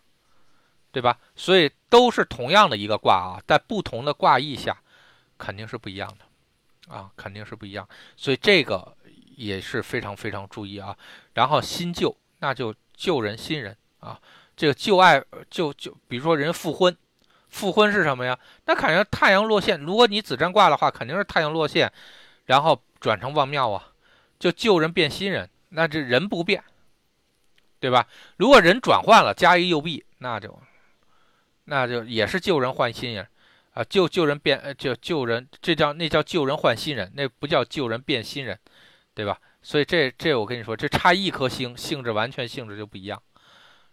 [0.91, 1.17] 对吧？
[1.35, 4.77] 所以都是同样的一个卦啊，在不同的卦意下，
[5.39, 6.24] 肯定是不一样的
[6.87, 7.87] 啊，肯定是不一样。
[8.15, 8.95] 所以这个
[9.35, 10.97] 也是非常非常注意啊。
[11.33, 14.19] 然后新旧，那就旧人新人啊。
[14.55, 16.95] 这个旧爱就就比如说人复婚，
[17.49, 18.37] 复婚是什么呀？
[18.65, 19.79] 那肯定太阳落线。
[19.79, 21.91] 如果你子占卦的话，肯定是太阳落线，
[22.45, 23.91] 然后转成望庙啊，
[24.39, 26.63] 就旧人变新人，那这人不变，
[27.79, 28.07] 对吧？
[28.37, 30.59] 如果人转换了，加一右臂，那就。
[31.67, 33.27] 那就也是旧人换新人，
[33.75, 38.57] 啊，旧旧人变，呃，就旧人，这叫那叫旧人换新人，那不叫旧人变新人，
[39.13, 39.37] 对吧？
[39.61, 43.21] 所以这这我跟你说，这差一颗星，性质完全性质就不一样。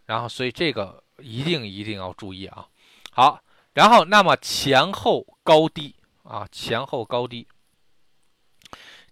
[0.07, 2.69] 然后，所以这个一定一定要注意啊。
[3.11, 3.43] 好，
[3.75, 7.49] 然后那么前后高低啊，前后高低，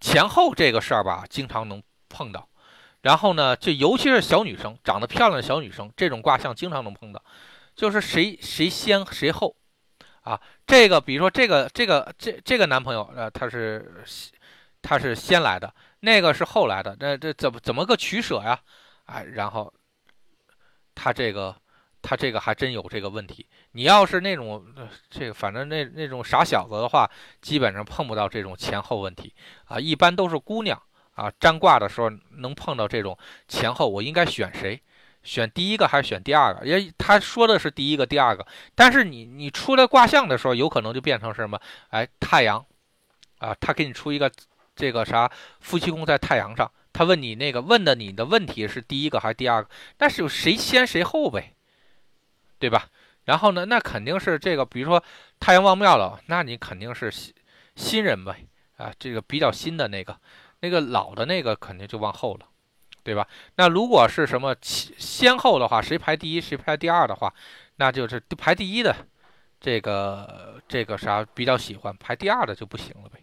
[0.01, 2.49] 前后这个事儿吧，经常能碰到。
[3.03, 7.25] 然后呢，就尤其是小女生，长得漂亮的小女生，这种卦象经常能碰到。
[7.75, 9.57] 就是谁谁先谁后，
[10.23, 14.05] 啊，这个比如说这个这个这这个男朋友，呃，他是
[14.83, 18.61] 他是先来的，那个是后来的，那这怎么怎么个取舍呀？
[19.07, 19.73] 哎，然后
[20.95, 21.57] 他这个
[22.03, 23.47] 他这个还真有这个问题。
[23.73, 24.67] 你要是那种
[25.09, 30.81] 这个反正那那种傻小子的话，基本上碰不到这种前后问题啊，一般都是姑娘
[31.15, 33.17] 啊，占卦的时候能碰到这种
[33.49, 34.81] 前后，我应该选谁？
[35.23, 36.67] 选第一个还是选第二个？
[36.67, 41.61] 也他说的是第一个、第二个，但是你你出来卦象的时候，有可能就变成什么？
[41.91, 42.65] 哎，太阳，
[43.39, 44.31] 啊，他给你出一个
[44.75, 45.31] 这个啥
[45.61, 49.69] 夫妻宫在太阳上，他问你那个问的你的问题是第一个还是第二个？
[49.97, 51.55] 但是有谁先谁后呗，
[52.59, 52.89] 对吧？
[53.25, 55.03] 然后呢，那肯定是这个，比如说
[55.39, 57.33] 太阳望庙了，那你肯定是新
[57.77, 58.47] 新人呗，
[58.79, 60.19] 啊，这个比较新的那个，
[60.61, 62.47] 那个老的那个肯定就往后了。
[63.03, 63.27] 对吧？
[63.57, 67.33] 那如果是什么先后的话，谁排第一，谁排第二的话，
[67.77, 68.95] 那就是排第一的
[69.61, 73.21] 这个这个啥比较喜欢，排第二的就不行了呗，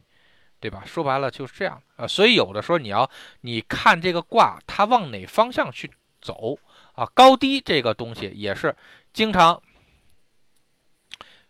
[0.60, 0.84] 对吧？
[0.86, 2.08] 说白了就是这样啊。
[2.08, 3.10] 所以有的时候你要
[3.42, 5.90] 你看这个卦，它往哪方向去
[6.22, 6.58] 走
[6.94, 7.06] 啊？
[7.14, 8.76] 高低这个东西也是
[9.14, 9.62] 经常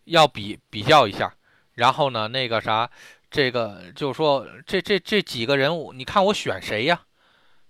[0.04, 1.34] 要比比较一下。
[1.74, 2.90] 然后呢，那个啥，
[3.30, 7.02] 这个就是说这这这几个人物，你看我选谁呀？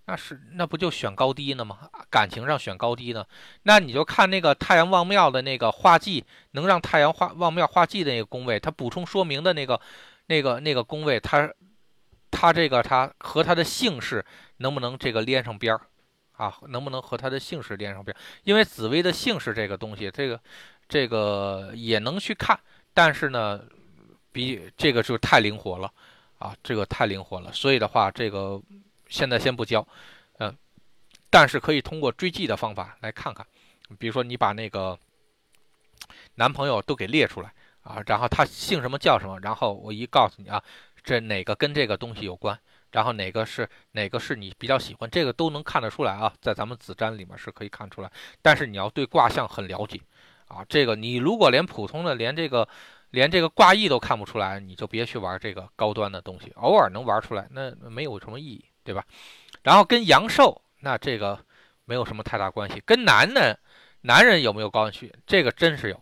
[0.09, 1.79] 那是那不就选高低呢吗？
[2.09, 3.25] 感情上选高低呢？
[3.63, 9.77] 那你就看那个太阳望庙的那个画技，能让太阳画望庙画技的那个宫位，它补充说明的那个、
[10.27, 11.51] 那个、那个宫位，它、
[12.31, 14.25] 它这个它和它的姓氏
[14.57, 15.81] 能不能这个连上边儿
[16.37, 16.57] 啊？
[16.69, 18.17] 能不能和它的姓氏连上边儿？
[18.45, 20.39] 因为紫薇的姓氏这个东西，这个、
[20.87, 22.57] 这个也能去看，
[22.93, 23.59] 但是呢，
[24.31, 25.91] 比这个就太灵活了
[26.39, 28.61] 啊，这个太灵活了，所以的话，这个。
[29.09, 29.87] 现在先不教，
[30.39, 30.55] 嗯，
[31.29, 33.45] 但是可以通过追记的方法来看看，
[33.97, 34.97] 比如说你把那个
[36.35, 40.61] 男朋友都给列出来啊，然后他姓什么叫什么，然后我一告诉你啊，
[41.03, 42.59] 这哪个跟这个东西有关，
[42.91, 50.01] 然后哪个是哪个是你比较喜欢，这个都能看得出来啊，在咱们子占里面是可以看出来，但是你要对卦象很了解
[50.47, 50.65] 啊。
[50.67, 52.67] 这个你如果连普通的连这个
[53.11, 56.51] 连这个卦意都看不出来，你就别去玩这个高端的东西。
[56.55, 59.03] 偶尔能玩出来，那没有什么意义，对吧？
[59.63, 61.37] 然后跟阳寿，那这个
[61.83, 62.81] 没有什么太大关系。
[62.85, 63.59] 跟男的，
[64.03, 65.13] 男人有没有关系？
[65.25, 66.01] 这个真是有。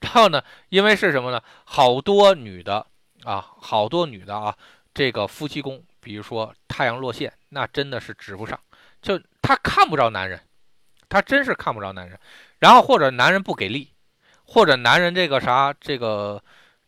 [0.00, 1.40] 然后呢，因为是什么呢？
[1.64, 2.84] 好多女的
[3.22, 4.52] 啊，好多女的啊，
[4.92, 8.58] 这个夫妻宫，比如说太阳落陷，那真的是指不上，
[9.00, 10.40] 就她看不着男人，
[11.08, 12.18] 她真是看不着男人。
[12.58, 13.92] 然后或者男人不给力，
[14.44, 16.42] 或者男人这个啥，这个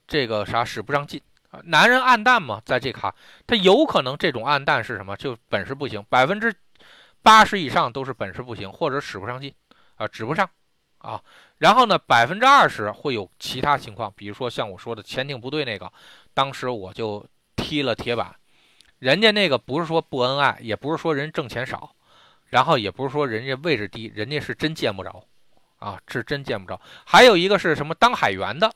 [0.09, 1.23] 这个啥使不上劲。
[1.65, 3.15] 男人暗淡嘛，在这卡，
[3.47, 5.17] 他有可能这种暗淡是什么？
[5.17, 6.55] 就本事不行，百分之
[7.23, 9.53] 八十以上都是本事不行，或者使不上劲
[9.97, 10.49] 啊，指不上
[10.99, 11.21] 啊。
[11.59, 15.91] 然后呢，百分之二十会有其他情况，比如说像我说的潜艇部队那个，
[16.35, 17.27] 当时我就
[17.57, 18.35] 踢了铁板，
[18.99, 21.95] 人家那个不是说不恩爱，也不是说人挣钱少，
[22.49, 25.25] 然后也不是说人家位置低，人家是真见不着，
[25.79, 26.79] 啊，是真见不着。
[27.05, 28.71] 还有一个是什么当海员的，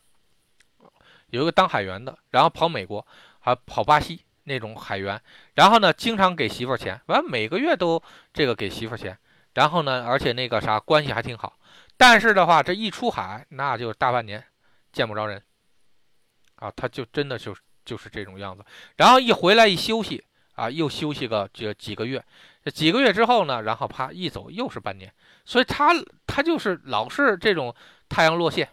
[1.31, 3.07] 有一个当海员的，然后跑美国，
[3.41, 5.21] 还跑巴西那种海员，
[5.55, 8.03] 然后呢，经常给媳妇儿钱，完每个月都
[8.33, 9.17] 这个给媳妇儿钱，
[9.55, 11.59] 然后呢，而且那个啥关系还挺好。
[11.97, 14.43] 但是的话，这一出海，那就大半年
[14.93, 15.43] 见不着人，
[16.57, 17.55] 啊，他就真的就
[17.85, 18.65] 就是这种样子。
[18.97, 20.25] 然后一回来一休息，
[20.55, 22.25] 啊，又休息个这几个月，
[22.65, 25.13] 这几个月之后呢，然后啪一走又是半年，
[25.45, 25.93] 所以他
[26.27, 27.75] 他就是老是这种
[28.09, 28.69] 太阳落线，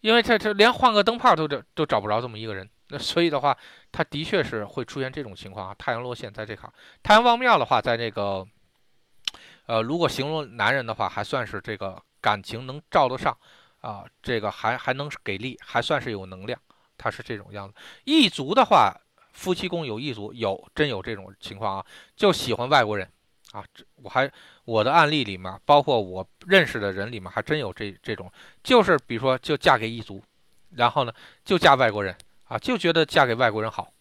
[0.00, 3.56] 因为他他连换个灯泡都找都找不着这么一个人，那所以的话，
[3.90, 5.74] 他的确是会出现这种情况啊。
[5.78, 6.70] 太阳落陷在这块，
[7.02, 8.46] 太阳望庙的话，在这个，
[9.66, 12.02] 呃，如果形容男人的话，还算是这个。
[12.22, 13.34] 感情能照得上，
[13.80, 16.60] 啊，这个还还能给力，还算是有能量，
[16.98, 17.74] 他是这种样子。
[18.04, 18.94] 异族的话，
[19.32, 23.10] 夫妻宫有异族，有真有这种情况啊，就喜欢外国人，
[23.52, 24.30] 啊，这我还
[24.70, 28.30] 我的案例里面，包括我认识的人里面，还真有这这种，
[28.62, 30.22] 就是比如说就嫁给异族，
[30.76, 31.12] 然后呢
[31.44, 32.14] 就嫁外国人，
[32.44, 33.92] 啊，就觉得嫁给外国人好，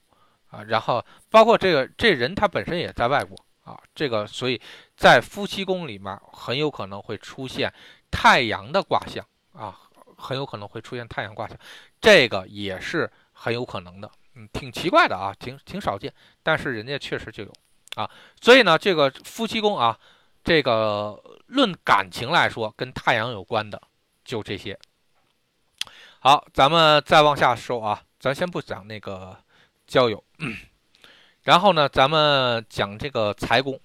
[0.51, 4.61] 啊，然后包括这个这人他本身也在外国，啊，这个所以
[4.95, 7.74] 在夫妻宫里面很有可能会出现。
[8.11, 9.78] 太阳的卦象啊，
[10.17, 11.55] 很有可能会出现太阳卦象，
[12.01, 16.11] 这个也是很有可能的，嗯，挺奇怪的啊，挺挺少见，
[16.41, 17.53] 但是人家确实就有
[17.97, 18.09] 啊，
[18.41, 19.95] 所以呢，这个夫妻宫啊，
[20.50, 23.80] 这个论感情来说，跟太阳有关的
[24.26, 24.80] 就这些。
[26.18, 29.38] 好，咱们再往下说啊，咱先不讲那个
[29.86, 30.24] 交友，
[31.43, 33.80] 然后呢，咱们讲这个财宫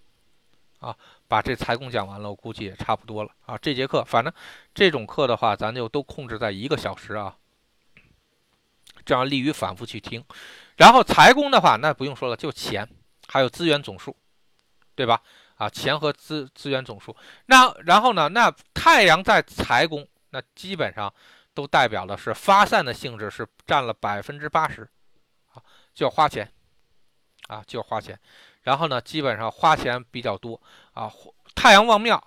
[0.79, 0.97] 啊。
[1.29, 3.59] 把这财宫讲完了，我估计也差不多了啊。
[3.59, 4.33] 这节课反正
[4.73, 7.37] 这种课的话，咱就都控制在一个小时啊，
[9.05, 10.25] 这样利于反复去听。
[10.77, 12.89] 然后财宫的话，那不用说了，就钱
[13.27, 14.17] 还有资源总数，
[14.95, 15.21] 对吧？
[15.57, 17.15] 啊，钱和资资源总数。
[17.47, 18.29] 那然后呢？
[18.29, 21.13] 那太阳在财宫，那基本上
[21.55, 24.83] 都代表的是发散的性质，是占了百分之八十
[25.53, 25.63] 啊，
[25.95, 26.51] 就要花钱
[27.49, 28.19] 啊，就要花钱。
[28.63, 30.61] 然后呢，基本上花钱比较多
[30.93, 31.13] 啊。
[31.55, 32.23] 太阳望庙，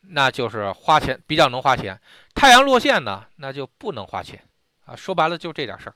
[0.00, 1.96] 那就是花钱比较能花钱；
[2.34, 4.42] 太阳落陷呢，那就不能花钱
[4.84, 4.94] 啊。
[4.94, 5.94] 说白了就这点事儿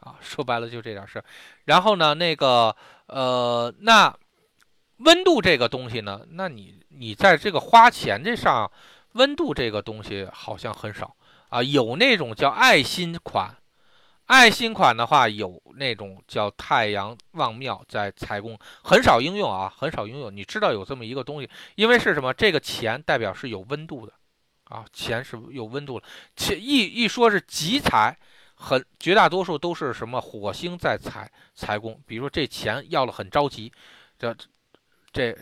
[0.00, 1.24] 啊，说白了就这点事儿。
[1.64, 4.14] 然后呢，那个呃，那
[5.04, 8.70] 温度这个东西呢，那你你在这个花钱这上，
[9.12, 11.16] 温度这个东西好像很少
[11.48, 11.62] 啊。
[11.62, 13.56] 有那种叫爱心款。
[14.26, 20.34] 爱心款的话，有那种叫太阳望庙在财宫，很少应用啊，很少应用。
[20.34, 22.32] 你知道有这么一个东西，因为是什么？
[22.32, 24.12] 这个钱代表是有温度的，
[24.64, 26.06] 啊，钱是有温度的。
[26.34, 28.16] 且一一说是集财，
[28.54, 32.00] 很绝大多数都是什么火星在财财宫。
[32.06, 33.70] 比如说这钱要了很着急，
[34.18, 34.34] 这
[35.12, 35.36] 这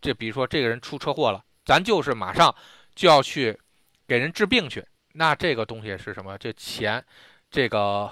[0.00, 2.54] 这，比如说这个人出车祸了，咱就是马上
[2.94, 3.58] 就要去
[4.06, 4.84] 给人治病去。
[5.12, 6.36] 那这个东西是什么？
[6.38, 7.04] 这钱。
[7.50, 8.10] 这个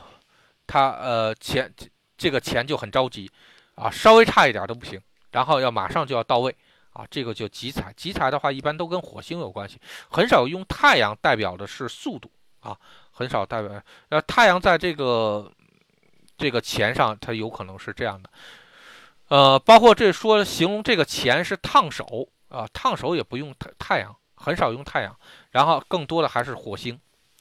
[0.67, 1.75] 他呃钱
[2.19, 3.31] 这个钱就很着急
[3.75, 5.01] 啊，稍微差一点都不行，
[5.31, 6.55] 然后要马上就要到位
[6.93, 7.91] 啊，这个就集财。
[7.95, 9.81] 集财的话一般都跟火星有关系，
[10.11, 12.31] 很少用太阳代表的是速度
[12.61, 12.79] 啊，
[13.13, 15.51] 很少代表呃太阳在这个
[16.37, 18.29] 这个钱上，它有可能是这样的。
[19.31, 25.17] 呃，包括这说形容这个钱是烫手啊，烫手也不用太太阳，很少用太阳，
[25.53, 26.99] 然后更多的还是火星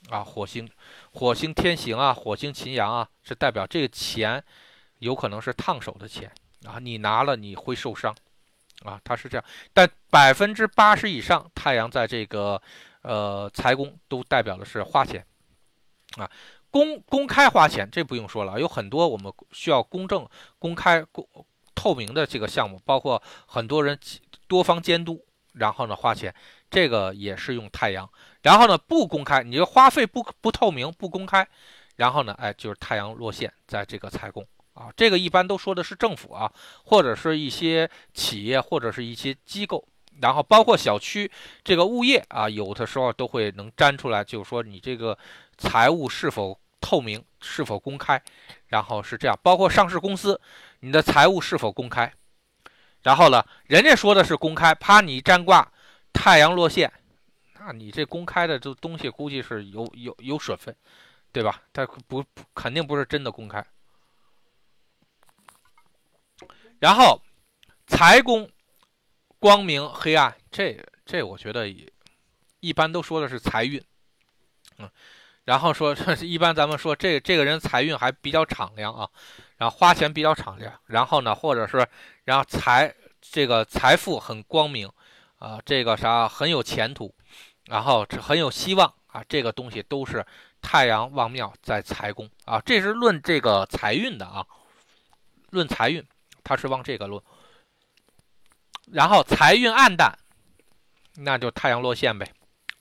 [0.09, 0.69] 啊，火星。
[1.11, 4.43] 火星天行啊，火星擎羊啊，是代表这个钱
[4.99, 6.31] 有可能是烫手的钱
[6.63, 8.15] 啊，你拿了你会受伤
[8.83, 9.43] 啊，它是这样。
[9.73, 12.61] 但百分之八十以上，太阳在这个
[13.01, 15.25] 呃财宫都代表的是花钱
[16.17, 16.29] 啊，
[16.69, 20.27] 公公开花钱，这不用说了，有很多我们需要公正、
[20.59, 21.27] 公开、公
[21.80, 23.97] 透明的这个项目，包括很多人
[24.47, 26.34] 多方监督然后呢花钱，
[26.69, 28.09] 这个也是用太阳。
[28.41, 31.47] 然后呢不公开，你就花费不不透明不公开，
[31.95, 36.51] 然后呢哎就是太阳落线在这个财供啊，这个一般都说的是政府啊，
[36.84, 39.82] 或者是一些企业或者是一些机构，
[40.21, 41.32] 然后包括小区
[41.63, 45.17] 这个物业啊，有的时候都会能粘出来，就是说你这个
[45.57, 48.21] 财务是否透明是否公开，
[48.67, 50.39] 然后是这样，包括上市公司
[50.80, 52.11] 你的财务是否公开。
[53.01, 55.71] 然后呢，人家说的是公开，啪你占卦，
[56.11, 56.91] 太阳落线，
[57.59, 60.75] 那你这公开的这东西估计是有有有水分，
[61.32, 61.63] 对吧？
[61.71, 62.23] 它不
[62.53, 63.65] 肯定不是真的公开。
[66.80, 67.21] 然后
[67.88, 68.49] 财宫
[69.38, 71.91] 光明黑暗，这这我觉得也
[72.59, 73.82] 一般都说的是财运，
[74.77, 74.89] 嗯，
[75.49, 79.09] 然后说 一般咱们说这这个人财运还比较敞亮啊。
[79.57, 81.85] 然后花钱比较敞亮，然后呢，或者是
[82.23, 84.87] 然后财这个财富很光明，
[85.39, 87.13] 啊，这个啥很有前途，
[87.65, 90.25] 然后很有希望啊，这个东西都是
[90.61, 94.45] 太阳旺庙在财宫啊，这是论这个财运的啊，
[95.49, 96.01] 论财运，
[96.43, 97.21] 它是往这个论。
[98.91, 100.17] 然后财运暗淡，
[101.15, 102.31] 那就太阳落线呗，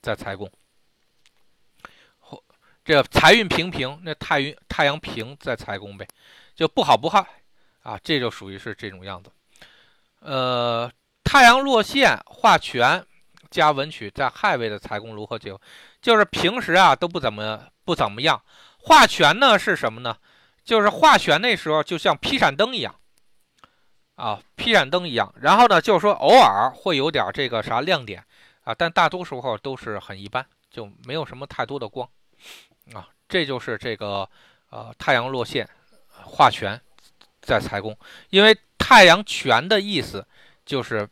[0.01, 0.49] 在财宫。
[2.89, 6.09] 这财运平平，那太运太阳平在财宫呗。
[6.55, 7.23] 就不好不坏
[7.83, 9.31] 啊，这就属于是这种样子。
[10.21, 10.91] 呃，
[11.23, 13.05] 太阳落线画权
[13.51, 15.55] 加文曲在亥位的财宫如何结？
[16.01, 18.43] 就是平时啊都不怎么不怎么样。
[18.79, 20.17] 画权呢是什么呢？
[20.65, 22.95] 就是画权那时候就像劈闪灯一样
[24.15, 25.31] 啊，劈闪灯一样。
[25.43, 28.25] 然后呢，就是说偶尔会有点这个啥亮点
[28.65, 32.09] 啊，但大多时候都是很一般，就没有什么太多的光
[32.93, 33.09] 啊。
[33.29, 34.29] 这就是这个
[34.71, 35.69] 呃太阳落线。
[36.31, 36.79] 化权
[37.41, 37.97] 在财宫，
[38.29, 40.27] 因为太阳权的意思
[40.67, 41.09] 就是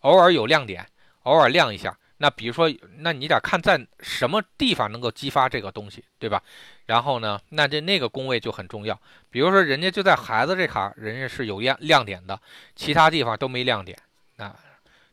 [0.00, 0.84] 偶尔有亮点，
[1.22, 1.96] 偶尔亮一下。
[2.16, 2.68] 那比如说，
[2.98, 6.42] 那你得看在什么地方能够激发这个东西，对吧？
[6.86, 8.98] 然后呢，那这那个宫位就很重要。
[9.30, 12.40] 比如说，人家就在孩子这卡，人家是有亮亮点的，
[12.74, 13.96] 其他地方都没亮点，
[14.36, 14.52] 那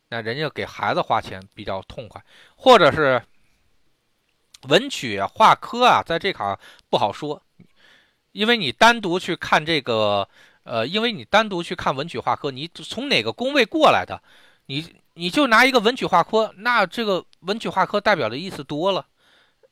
[0.08, 2.20] 那人家给孩子花钱比较痛快。
[2.56, 3.22] 或者是
[4.68, 6.58] 文曲画科啊，在这卡
[6.88, 7.40] 不好说。
[8.32, 10.28] 因为你单独去看这个，
[10.64, 14.20] 呃，因为你单独去看文曲化科，你从哪个宫位过来的，
[14.66, 19.06] 你你就拿一个文曲化科，那这个文曲化科代表的意思多了，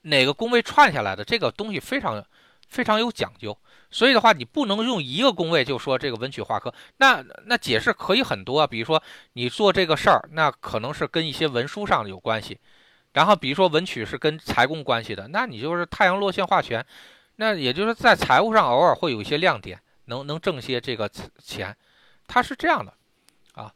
[0.02, 2.24] 哪个宫位串下来的这个东西非常
[2.68, 3.58] 非常有讲究，
[3.90, 12.60] 所以的话，你不能用一个宫位就说这个文曲化科，那那解释可以很多啊，比如说你做这个事儿，那可能是跟一些文书上有关系，
[13.12, 16.84] 然后比如说文曲是跟财宫关系的，那你就是太阳落线化权。
[17.36, 21.74] 那也就是在财务上偶尔会有一些亮点，能能挣些这个钱，
[22.28, 22.92] 它是这样的
[23.54, 23.72] 啊，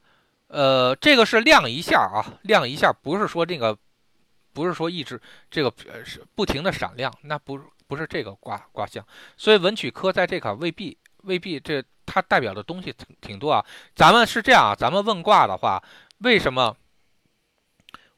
[0.48, 3.76] 呃，这个是亮一下啊，亮一下，不是说这个，
[4.52, 5.20] 不是说一直
[5.50, 5.72] 这个
[6.04, 9.04] 是不停的闪亮，那不不是这个卦卦象，
[9.38, 13.64] 所以文曲科在这块未必未必这它代表的东西挺挺多啊。
[13.94, 15.82] 咱们是这样啊，咱们问卦的话，
[16.18, 16.76] 为什么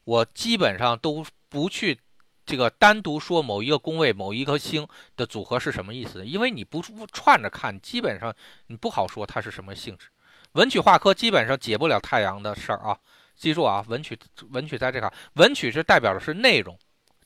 [0.09, 1.99] 我基本上都不去。
[2.43, 6.25] 这个单独说某一个宫位、某一颗星的组合是什么意思？
[6.25, 6.81] 因为你不
[7.13, 8.33] 串着看，基本上
[8.65, 10.07] 你不好说它是什么性质。
[10.53, 12.97] 文曲化科基本上解不了太阳的事儿啊！
[13.35, 14.17] 记住啊，文曲
[14.49, 16.75] 文曲在这块，文曲是代表的是内容，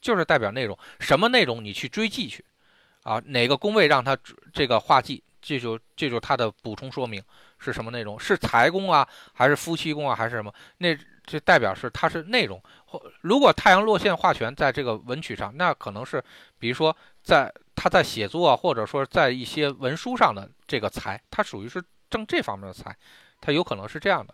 [0.02, 0.78] 就是代表内容。
[1.00, 2.44] 什么内容你去追记去
[3.04, 3.18] 啊？
[3.28, 4.18] 哪个宫位让它
[4.52, 5.24] 这个化忌？
[5.42, 7.24] 这就这就它的补充说明
[7.60, 8.20] 是什么内容？
[8.20, 10.54] 是财宫啊，还是夫妻宫啊，还是什么？
[10.78, 10.94] 那
[11.26, 13.02] 这代表是它是内容或。
[13.22, 16.24] 如果太阳落线化权在这个文曲上，那可能是，
[16.60, 22.96] 比如说在他在写作啊，或者说在一些文书上的这个财，它属于是挣这方面的财，
[23.42, 24.34] 它有可能是这样的，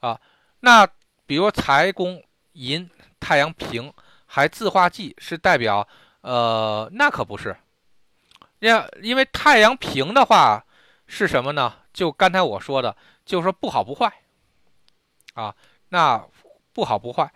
[0.00, 0.20] 啊，
[0.60, 0.86] 那
[1.26, 3.92] 比如财宫银太阳平
[4.26, 5.86] 还自化忌是代表，
[6.20, 7.56] 呃，那可不是，
[8.58, 10.64] 因因为太阳平的话
[11.06, 11.74] 是什么呢？
[11.92, 14.19] 就刚才我说的，就是说不好不坏，
[15.34, 15.54] 啊，
[15.88, 16.24] 那。
[16.72, 17.28] 不好不坏，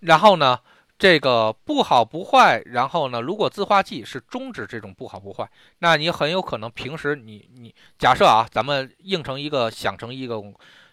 [0.00, 0.58] 然后呢，
[0.98, 10.42] 这个不好不坏，然后呢，如果自化忌是终止这种不好不坏，那你很有可能平时你你假设啊，咱们应成一个想成一个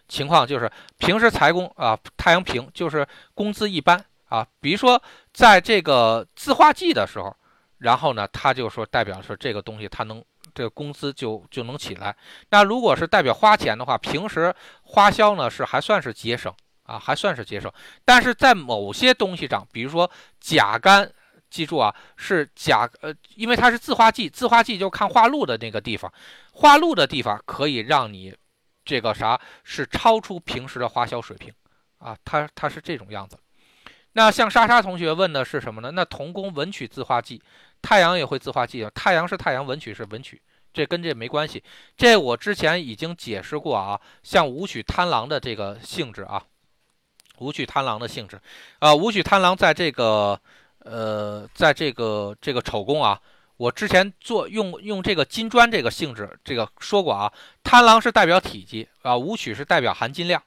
[0.06, 7.36] 情况，就是平时财工啊太阳平，就是工资一般啊，比如说在这个自化忌的时候，
[7.78, 10.24] 然后呢，他就说代表说这个东西它能
[10.54, 12.14] 这个工资就就能起来。
[12.50, 16.54] 那如果是代表花钱的话，平时花销呢是还算是节省。
[16.82, 17.72] 啊，还算是节省，
[18.04, 21.08] 但是在某些东西上，比如说甲肝，
[21.48, 26.12] 记住啊，是甲呃，因为它是自化忌，自化忌就看化禄的那个地方，
[26.50, 28.34] 化禄的地方可以让你
[28.84, 31.54] 这个啥是超出平时的花销水平
[31.98, 33.38] 啊，它它是这种样子。
[34.14, 35.92] 那像莎莎同学问的是什么呢？
[35.92, 37.40] 那童工文曲自化剂，
[37.82, 38.90] 太阳也会自化忌啊。
[38.94, 40.40] 太阳是太阳，文曲是文曲，
[40.72, 41.62] 这跟这没关系。
[41.96, 44.00] 这我之前已经解释过啊。
[44.22, 46.42] 像武曲贪狼的这个性质啊，
[47.38, 48.40] 武曲贪狼的性质
[48.78, 50.40] 啊，武曲贪狼在这个
[50.80, 53.20] 呃，在这个这个丑宫啊，
[53.56, 57.32] 我之前做用用这个金砖这个性质这个说过啊。
[57.62, 60.42] 贪狼是代表体积啊，武曲是代表含金量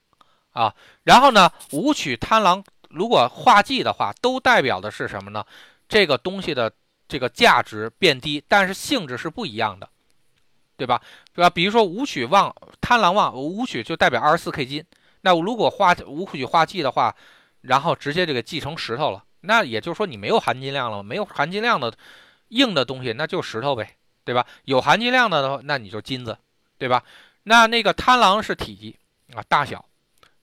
[0.51, 0.73] 啊。
[1.03, 2.63] 然后呢，武曲贪狼。
[2.95, 5.43] 如果化忌的话，都代表的是什么呢？
[5.89, 6.71] 这个东西的
[7.13, 9.87] 这个价值变低，但是性质是不一样的，
[10.75, 10.99] 对吧？
[11.31, 11.49] 对吧？
[11.51, 14.83] 比如说武曲旺，贪狼旺，武曲就代表二十四 K 金。
[15.21, 17.15] 那如果化武曲化忌的话，
[17.61, 21.93] 然后直接就给记成石头了，那也就是说你没有含金量了，没有含金量的
[22.47, 24.43] 硬的东西，那就石头呗，对吧？
[24.63, 26.35] 有含金量的的话，那你就金子，
[26.79, 27.03] 对吧？
[27.43, 28.97] 那那个贪狼是体积
[29.35, 29.85] 啊，大小。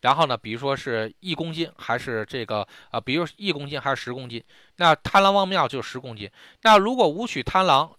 [0.00, 4.42] 然后呢，比如说是一公斤还是这个啊，比如一公斤还是十公斤，
[4.76, 6.30] 那贪狼旺庙就十公斤。
[6.62, 7.90] 那如果武曲贪狼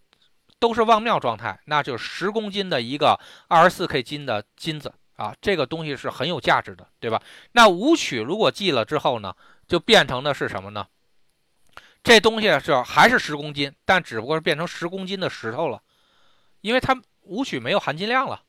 [0.58, 7.22] 都是旺庙状态，那就十公斤的一个二十四 K 金的金子啊，这个东西是很有价值的，对吧？
[7.52, 9.36] 那武曲如果记了之后呢，
[9.68, 10.88] 就变成的是什么呢？
[12.04, 15.80] 这东西是还是十公斤，但只不过是变成十公斤的石头了，
[16.62, 18.41] 因为它武曲没有含金量了，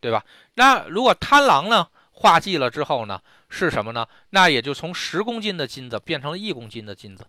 [0.00, 0.24] 对吧？
[0.54, 1.88] 那如果贪狼呢？
[2.22, 4.06] 化忌了之后呢，是什么呢？
[4.30, 7.26] 那也就从十公斤的金子变成了一公斤的金子，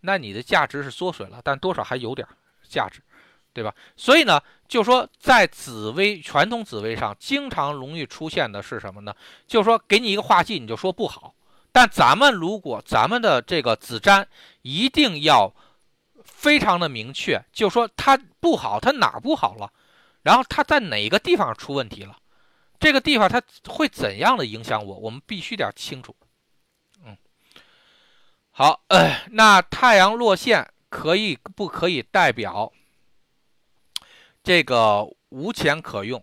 [0.00, 2.26] 那你的价值是缩水了，但多少还有点
[2.68, 3.00] 价值，
[3.52, 3.72] 对吧？
[3.96, 9.14] 所以呢，就说在紫薇传统紫薇上，经常容易出现的是什么呢？
[9.46, 11.32] 就说给你一个化忌，你就说不好。
[11.70, 14.26] 但咱们如果咱们的这个紫占
[14.62, 15.54] 一定要
[16.24, 19.72] 非常的明确，就说它不好，它哪不好了，
[20.22, 22.16] 然后它在哪个地方出问题了。
[22.82, 24.98] 这个地方它会怎样的影响我？
[24.98, 26.16] 我们必须得清楚。
[27.06, 27.16] 嗯，
[28.50, 28.82] 好，
[29.30, 32.72] 那太阳落陷可以不可以代表
[34.42, 36.20] 这个无钱可用？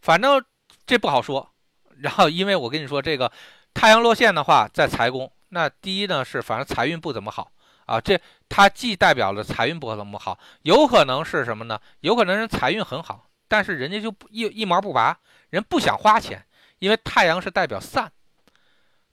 [0.00, 0.42] 反正
[0.86, 1.52] 这不好说。
[1.98, 3.32] 然后，因为我跟你说，这个
[3.74, 7.50] 太阳落陷的话，在财宫，那第一呢是反正财运不怎么好
[7.86, 8.00] 啊。
[8.00, 11.80] 这它既代表了财运不怎么好，有可能是什么呢？
[11.98, 15.18] 有可能人财运很好，但是人家就不一一毛不拔。
[15.50, 16.44] 人不想花钱，
[16.78, 18.10] 因为太阳是代表散。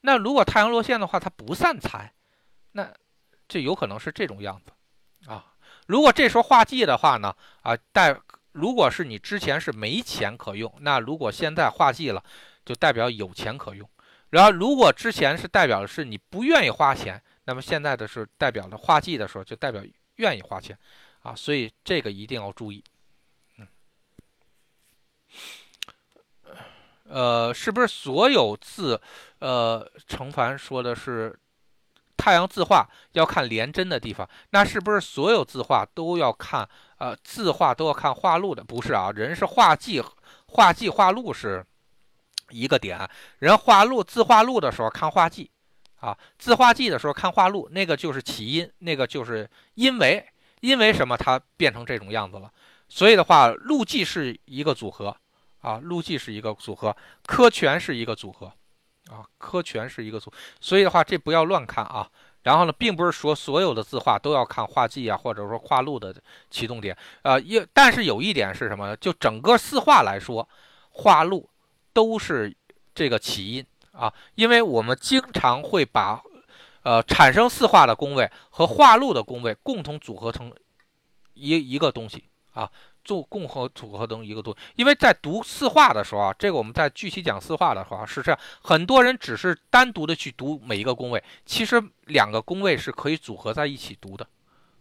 [0.02, 2.14] 那如果太阳落陷的话，它不散财，
[2.74, 2.94] 那
[3.48, 4.72] 这有可能是这种样子
[5.32, 5.54] 啊。
[5.88, 8.16] 如果这时候化忌的话呢，啊，代
[8.52, 12.24] 如果是你之前是没钱可用，那如果现在化忌了，
[12.66, 13.90] 就代表有钱可用。
[14.30, 19.82] 然后如果之前是代表的是你不愿意花钱，那么现在的是代表了化忌的时候就代表
[20.16, 20.78] 愿意花钱
[21.22, 21.34] 啊。
[21.36, 22.84] 所以这个一定要注意。
[27.14, 28.99] 呃，是不是所有字？
[29.38, 31.38] 呃，程凡说的是
[32.18, 36.68] 太阳字画要看连针的地方，那是不是所有字画都要看？
[36.97, 38.64] 呃，字画都要看画路的？
[38.64, 40.03] 不是啊，人是画技，
[40.47, 41.64] 画技画路是
[42.49, 43.07] 一个点。
[43.38, 45.51] 人画路字画路的时候看画技
[45.99, 50.26] 啊，字画技的时候看画路，那个就是起因，那个就是因为
[50.61, 52.51] 因为什么它变成这种样子了？
[52.89, 55.16] 所以的话，路迹是一个组合。
[55.64, 56.95] 啊，陆记是一个组合，
[57.26, 58.45] 科全是一个组合，
[59.09, 62.07] 啊，科全是一个组，所以的话，这不要乱看啊。
[62.43, 66.14] 然后呢，并不是说所有的字画都要看画技啊，或者说画路的
[66.49, 68.93] 启动点，呃，一但是有一点是什么？
[68.97, 70.45] 就整个四画来说，
[70.89, 71.49] 画路
[71.93, 72.53] 都是
[72.93, 76.22] 这个起因啊，因为我们经常会把
[76.82, 80.53] 呃产生四画的宫位和画路的宫位共同组合成
[81.34, 82.70] 一一个东西啊。
[83.04, 94.26] 做共和组合等一个多，因为在读四化的时候啊，这个我们在具体讲四化的话是这样，很多人只是单独的去读每一个宫位，其实两个宫位是可以组合在一起读的，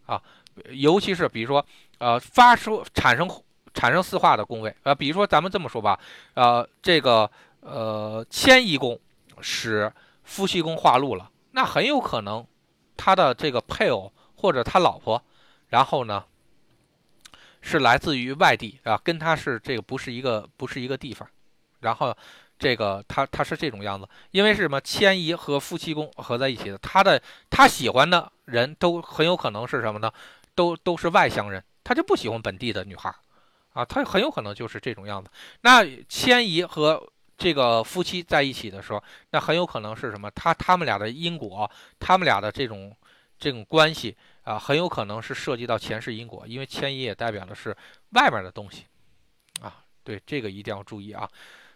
[0.07, 0.23] 啊，
[0.71, 1.65] 尤其是比如说
[1.99, 3.29] 呃发出产生
[3.75, 5.99] 产生四化的宫位，呃，比如说咱们这么说吧，
[6.35, 7.29] 呃，这个
[7.61, 8.99] 呃迁移宫
[9.41, 9.93] 使
[10.23, 12.47] 夫妻宫化禄了，那很有可能
[12.97, 15.21] 他的这个配偶或者他老婆，
[15.69, 16.25] 然后呢？
[17.63, 21.27] 是来自于外地啊，跟他是这个不是一个不是一个地方，
[21.81, 22.15] 然后
[22.59, 30.13] 这个他他是这种样子，因为是什么迁移和夫妻宫合在一起的，他的他喜欢的人都很有可能是什么呢？
[30.55, 33.15] 都都是外乡人，他就不喜欢本地的女孩
[33.73, 35.31] 啊，他很有可能就是这种样子。
[35.63, 37.03] 那迁移和
[37.39, 40.31] 这个夫妻在一起的时候，那很有可能是什么？
[40.33, 42.95] 他他们俩的因果，他们俩的这种
[43.39, 44.17] 这种关系。
[44.45, 47.77] 啊，很有可能是涉及到前世因果，因为迁移也代表的是
[48.11, 48.85] 外面的东西，
[49.61, 51.29] 啊，对这个一定要注意啊。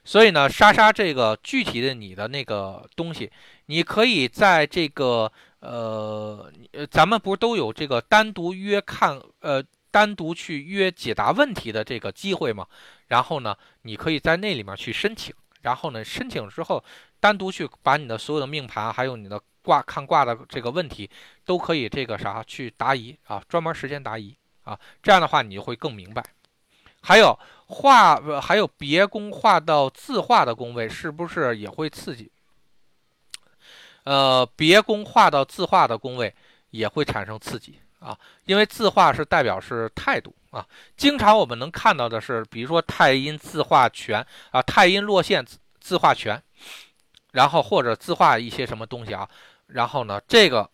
[0.05, 3.31] 所以呢，莎莎这个具体的你的那个东西，
[3.67, 6.53] 你可以在这个呃，
[6.91, 9.61] 咱们不是都有这个单独约看呃
[9.91, 12.65] 单独去约解答问题的这个机会吗？
[13.09, 16.85] 然后呢，你可以在那里面去申请，然后呢，申请之后
[17.19, 21.11] 单独去把你的所有的命盘还有你的卦看卦的这个问题
[21.45, 26.25] 都可以这个啥去答疑啊，专门时间答疑啊，这样的话你就会更明白。
[27.03, 27.37] 还有
[27.67, 32.31] 画，还有别宫画到自画的宫位，是不是也会刺激？
[34.05, 36.33] 呃，别宫画到自画的宫位
[36.71, 40.67] 也会产生刺激啊，因为自画是代表是态度啊。
[40.97, 46.41] 经常我们能看到的是，比如说太阴自画权啊，太阴落线自自画权，
[47.33, 49.29] 然后或者自画一些什么东西啊，
[49.67, 50.71] 然后呢，这个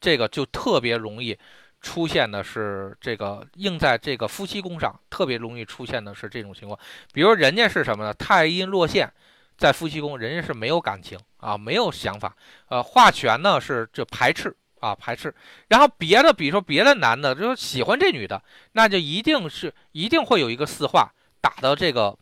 [0.00, 1.38] 这个就特别容易。
[1.80, 6.76] 出现的是这个应在这个夫妻宫上，特别容易出现的是这种情况。
[7.12, 8.12] 比如人家是什么呢？
[8.14, 9.08] 太阴落陷
[9.56, 12.34] 在夫妻宫，人家是没有感情啊，没有想法。
[12.66, 15.32] 呃，化权呢是这排斥啊，排斥。
[15.68, 18.42] 然后别的，比如说别的男的就说喜欢这女的，
[18.72, 21.08] 那就一定是一定会有一个四化
[21.40, 22.18] 打到这个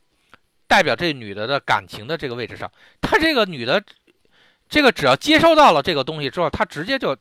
[0.67, 2.71] 代表这女的的感情的这个位置上。
[3.01, 3.83] 他这个女的，
[4.69, 7.17] 这个只要接收到了这个东西之后，它直接就。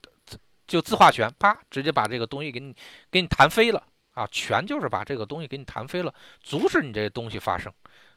[0.67, 2.75] 就自化权，啪，直接把这个东西给你
[3.11, 3.83] 给你弹飞了
[4.15, 4.27] 啊！
[4.31, 7.71] 权就是把这个东西给你弹飞了，阻止你这些东西发生。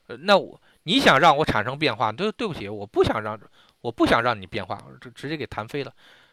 [0.07, 3.39] 呃，那我你想让我产生变化，对对不起，我不想让，
[3.83, 5.93] 我不想让你变化，直直接给弹飞了。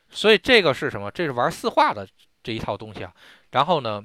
[0.09, 1.11] 所以这个是什么？
[1.11, 2.07] 这是玩四化的
[2.41, 3.13] 这一套东西啊。
[3.51, 4.01] 然后呢，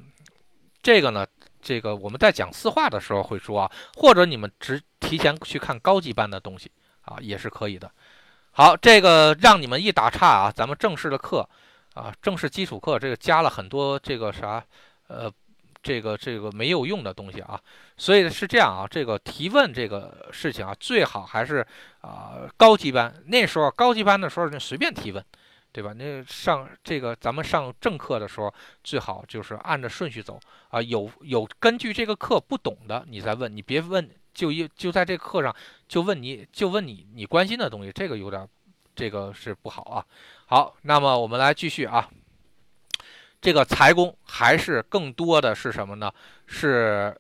[0.82, 1.24] 这个呢，
[1.62, 6.72] 这个我们在讲四化的时候会说啊，或者你们直提前去看高级班的东西
[7.02, 7.88] 啊，也是可以的。
[8.52, 11.48] 好，这个让你们一打岔啊，咱们正式的课。
[11.94, 14.64] 啊，正式基础课这个加了很多这个啥，
[15.08, 15.30] 呃，
[15.82, 17.60] 这个这个没有用的东西啊，
[17.96, 21.66] 所以是这样啊，这个提问这个事情啊，最好还是
[22.00, 25.22] 啊高级班那时候高级班的时候就随便提问，
[25.72, 25.92] 对吧？
[25.92, 30.38] 那上这个咱们上正课的时候，最好就是按着顺序走
[30.68, 34.08] 啊，有有根据这个课不懂的你再问，你别问
[34.40, 35.54] 就一就在这课上
[35.86, 38.48] 就问你就问你你关心的东西，这个有点
[38.96, 40.06] 这个是不好啊。
[40.46, 42.08] 好，那么我们来继续啊。
[43.38, 46.10] 这个财宫还是更多的是什么呢？
[46.46, 47.14] 是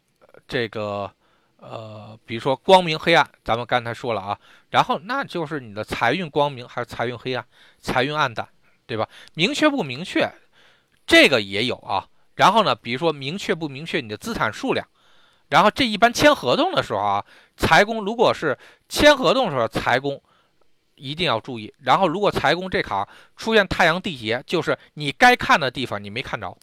[0.48, 1.12] 这个
[1.58, 4.40] 呃，比如说光明黑暗，咱们刚才说了啊。
[4.70, 7.44] 然后那就是你的财运光明还是财运黑暗，
[7.80, 8.48] 财运暗淡，
[8.86, 9.06] 对吧？
[9.34, 10.26] 明确不明确，
[11.06, 12.08] 这个也有啊。
[12.34, 14.88] 然后呢，比如说明确不明确你的资产数量，
[15.50, 17.24] 然后这一般签合同的时候啊，
[17.56, 20.20] 财宫如果是签合同的时候，财宫。
[21.02, 26.54] 一定要注意，然后如果财宫这卡出现太阳地劫，就是你该看的地方你没看着，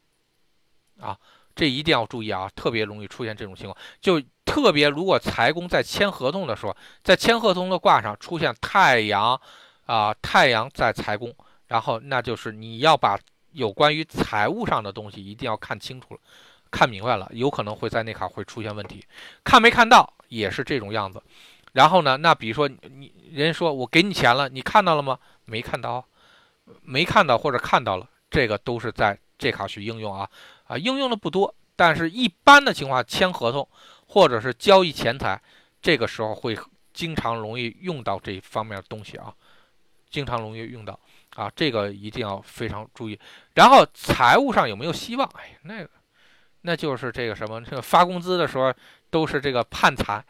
[0.99, 1.17] 啊，
[1.55, 3.75] 这一定要注意啊，特别容易出现这种情况。
[3.99, 9.41] 就特别如果财宫在签合同的时候，在签合同的卦上出现太阳，
[9.87, 11.35] 啊，太阳在财宫，
[11.65, 13.17] 然后那就是你要把
[13.53, 16.19] 有关于财务上的东西一定要看清楚了，
[16.71, 19.03] 看明白了，有可能会在那卡会出现问题。
[19.43, 21.21] 看没看到也是这种样子。
[21.73, 22.17] 然后呢？
[22.17, 25.19] 那比如说你人家说我给你钱了，你看到了吗？
[25.45, 26.03] 没看到，
[26.81, 30.27] 没看到或者看到了，这个都是在这卡去应用啊
[30.63, 33.67] 啊，应用的不多，但是一般的情况签合同
[34.07, 35.39] 或者是交易钱财，
[35.79, 36.57] 这个时候会
[36.93, 39.31] 经常容易用到这方面的东西啊，
[40.09, 40.99] 经常容易用到
[41.35, 43.19] 啊，这个一定要非常注意。
[43.53, 45.29] 然后财务上有没有希望？
[45.35, 45.89] 哎，那个
[46.67, 48.73] 那就是这个什么，这个发工资的时候
[49.09, 50.21] 都是这个判财。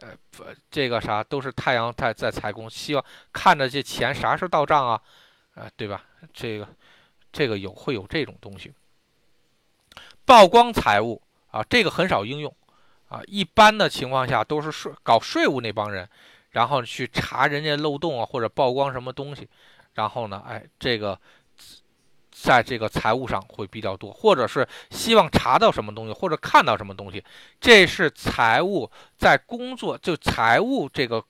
[0.00, 5.00] 呃，不，这个啥都是太阳在在财工，希望看着这钱啥时候到账啊？
[5.54, 6.02] 啊，对吧？
[6.32, 6.66] 这个
[7.30, 8.72] 这个有会有这种东西，
[10.24, 11.22] 曝光财务
[11.52, 12.52] 啊，这个很少应用
[13.06, 13.22] 啊。
[13.28, 16.08] 一般的情况下都是税搞税务那帮人，
[16.50, 19.48] 然后去查人家漏洞啊，或者曝光什么东西，
[19.92, 21.16] 然后呢，哎，这个。
[22.36, 27.24] 在这个财务上会比较多，或者是希望查到什么东西，或者看到什么东西，
[27.60, 31.24] 这是财务在工作就财务这个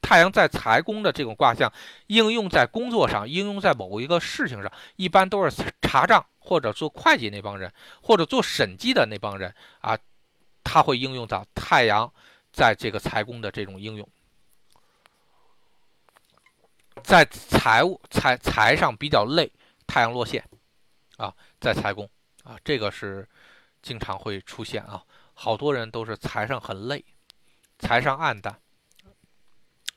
[0.00, 1.70] 太阳在财宫的这种卦象
[2.06, 9.98] 应用在工作上，应用在某一个事情上，一般都是查账或者做会计那帮人，或者做审计的那帮人啊，
[10.62, 12.10] 他会应用到太阳
[12.52, 14.08] 在这个财宫的这种应用，
[17.02, 19.50] 在财务财财上比较累。
[19.94, 20.44] 太阳落陷，
[21.18, 22.10] 啊，在财宫
[22.42, 23.24] 啊，这个是
[23.80, 25.00] 经常会出现啊。
[25.34, 27.04] 好多人都是财上很累，
[27.78, 28.58] 财上暗淡，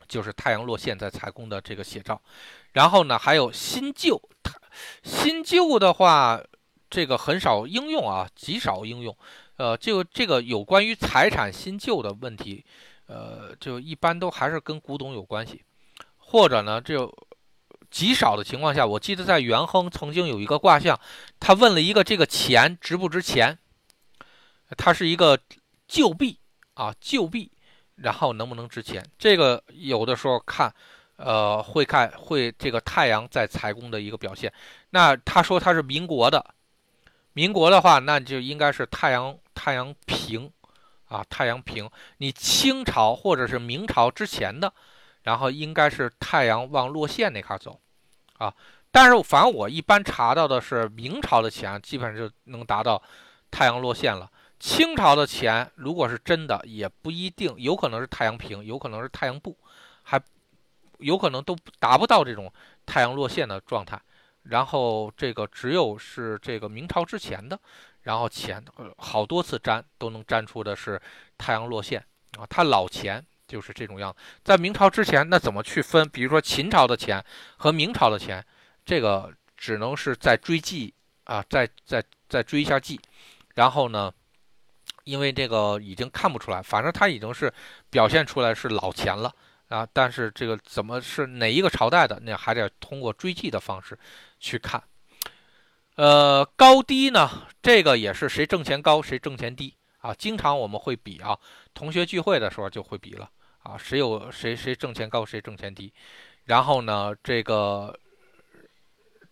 [0.08, 2.22] 就是太阳落陷在财宫的这个写照。
[2.74, 4.22] 然后呢，还有新旧，
[5.02, 6.40] 新旧的话，
[6.92, 9.18] 这个很少应用啊，极少应用。
[9.56, 12.64] 呃，就这个有关于财产新旧的问题，
[13.08, 15.64] 呃，就一般都还是跟古董有关系。
[16.18, 17.12] 或者呢就
[17.90, 21.00] 极少的情况下，我记得在元亨曾经有一个卦象，
[21.40, 23.58] 他问了一个这个钱值不值钱，
[24.78, 25.40] 它是一个
[25.88, 26.40] 旧币
[26.74, 27.52] 啊旧币，
[27.96, 29.06] 然后能不能值钱？
[29.18, 30.74] 这个有的时候看。
[31.20, 34.54] 呃，会看会这个太阳在财宫的一个表现。
[34.92, 36.54] 那他说他是民国的，
[37.34, 40.52] 民国的话，那就应该是太阳太阳平
[41.06, 41.90] 啊，太阳平。
[42.18, 44.72] 你清朝或者是明朝之前的，
[45.28, 47.78] 然后应该是太阳往落线那块走
[48.38, 48.54] 啊。
[48.90, 53.02] 但是反正我一般查到的是明朝的钱，基本上就能达到
[53.52, 54.32] 太阳落线了。
[54.58, 59.58] 清朝的钱如果是真的，也不一定，有可能是太阳平，有可能是太阳布，
[60.04, 60.18] 还。
[61.00, 62.52] 有可能都达不到这种
[62.84, 64.02] 太阳落线的状态，
[64.42, 67.60] 然后这个只有是这个明朝之前的，
[68.02, 68.66] 然后钱
[68.98, 71.00] 好多次粘都能粘出的是
[71.38, 72.04] 太阳落线
[72.40, 74.18] 啊，它老钱就是这种样子。
[74.44, 76.08] 在明朝之前，那怎么去分？
[76.10, 77.24] 比如说秦朝的钱
[77.58, 78.44] 和明朝的钱，
[78.86, 80.94] 这个只能是再追记
[81.24, 83.00] 啊，再再再追一下记，
[83.56, 84.14] 然后呢，
[85.06, 87.54] 因为这个已经看不出来，反正它已经是
[87.90, 89.34] 表现出来是老钱了。
[89.70, 94.00] 啊，但是这个怎么是哪一个朝代的，那还得通过追记的方式
[94.40, 94.82] 去看。
[95.96, 97.30] 呃，高低呢，
[97.62, 100.14] 这个也是谁挣钱高谁挣钱低啊。
[100.14, 101.38] 经常我们会比啊，
[101.74, 103.30] 同学聚会的时候就会比了
[103.68, 105.92] 啊，谁有谁谁挣钱高谁挣钱低。
[106.46, 107.98] 然后呢，这个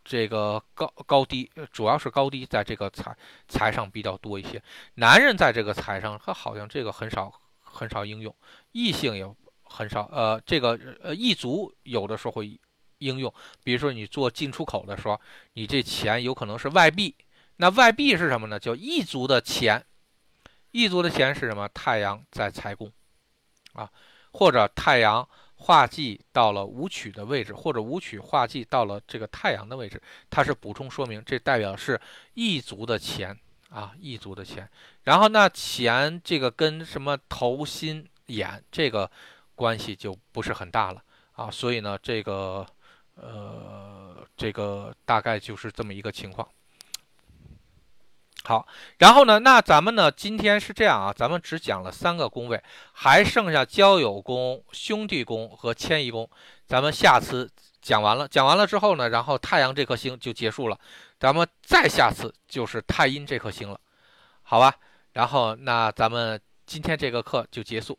[0.03, 3.15] 这个高高低主要是高低在这个财
[3.47, 4.61] 财上比较多一些。
[4.95, 7.31] 男人在这个财上，他好像这个很少
[7.61, 8.35] 很少应用，
[8.71, 9.25] 异性也。
[9.67, 12.57] 很少，呃，这个呃异族有的时候会
[12.99, 13.33] 应用，
[13.63, 15.19] 比如说你做进出口的时候，
[15.53, 17.13] 你这钱有可能是外币，
[17.57, 18.59] 那外币是什么呢？
[18.59, 19.83] 叫异族的钱，
[20.69, 21.67] 异族的钱是什么？
[21.69, 22.89] 太阳在财宫，
[23.73, 23.91] 啊，
[24.35, 31.99] 或者太阳化忌到了武曲的位置，或者武曲化忌到了这个太阳的位置，它是补充说明，这代表是
[32.33, 33.37] 异族的钱
[33.69, 34.69] 啊，异族的钱。
[35.03, 39.09] 然后那钱这个跟什么头、心、眼这个。
[39.57, 42.67] 关系就不是很大了啊，所以呢，这个
[43.15, 46.45] 呃，这个大概就是这么一个情况。
[48.47, 48.67] 好，
[48.99, 52.61] 然后呢，那咱们呢，今天是这样啊，咱们只讲了三个宫位，
[52.93, 56.29] 还剩下交友宫、兄弟宫和迁移宫，
[56.67, 57.49] 咱们下次
[57.81, 60.77] 讲完了，讲完了之后呢，然后太阳这颗星就结束了，
[61.19, 63.79] 咱们再下次就是太阴这颗星了，
[64.43, 64.75] 好吧？
[65.13, 67.97] 然后那咱们今天这个课就结束。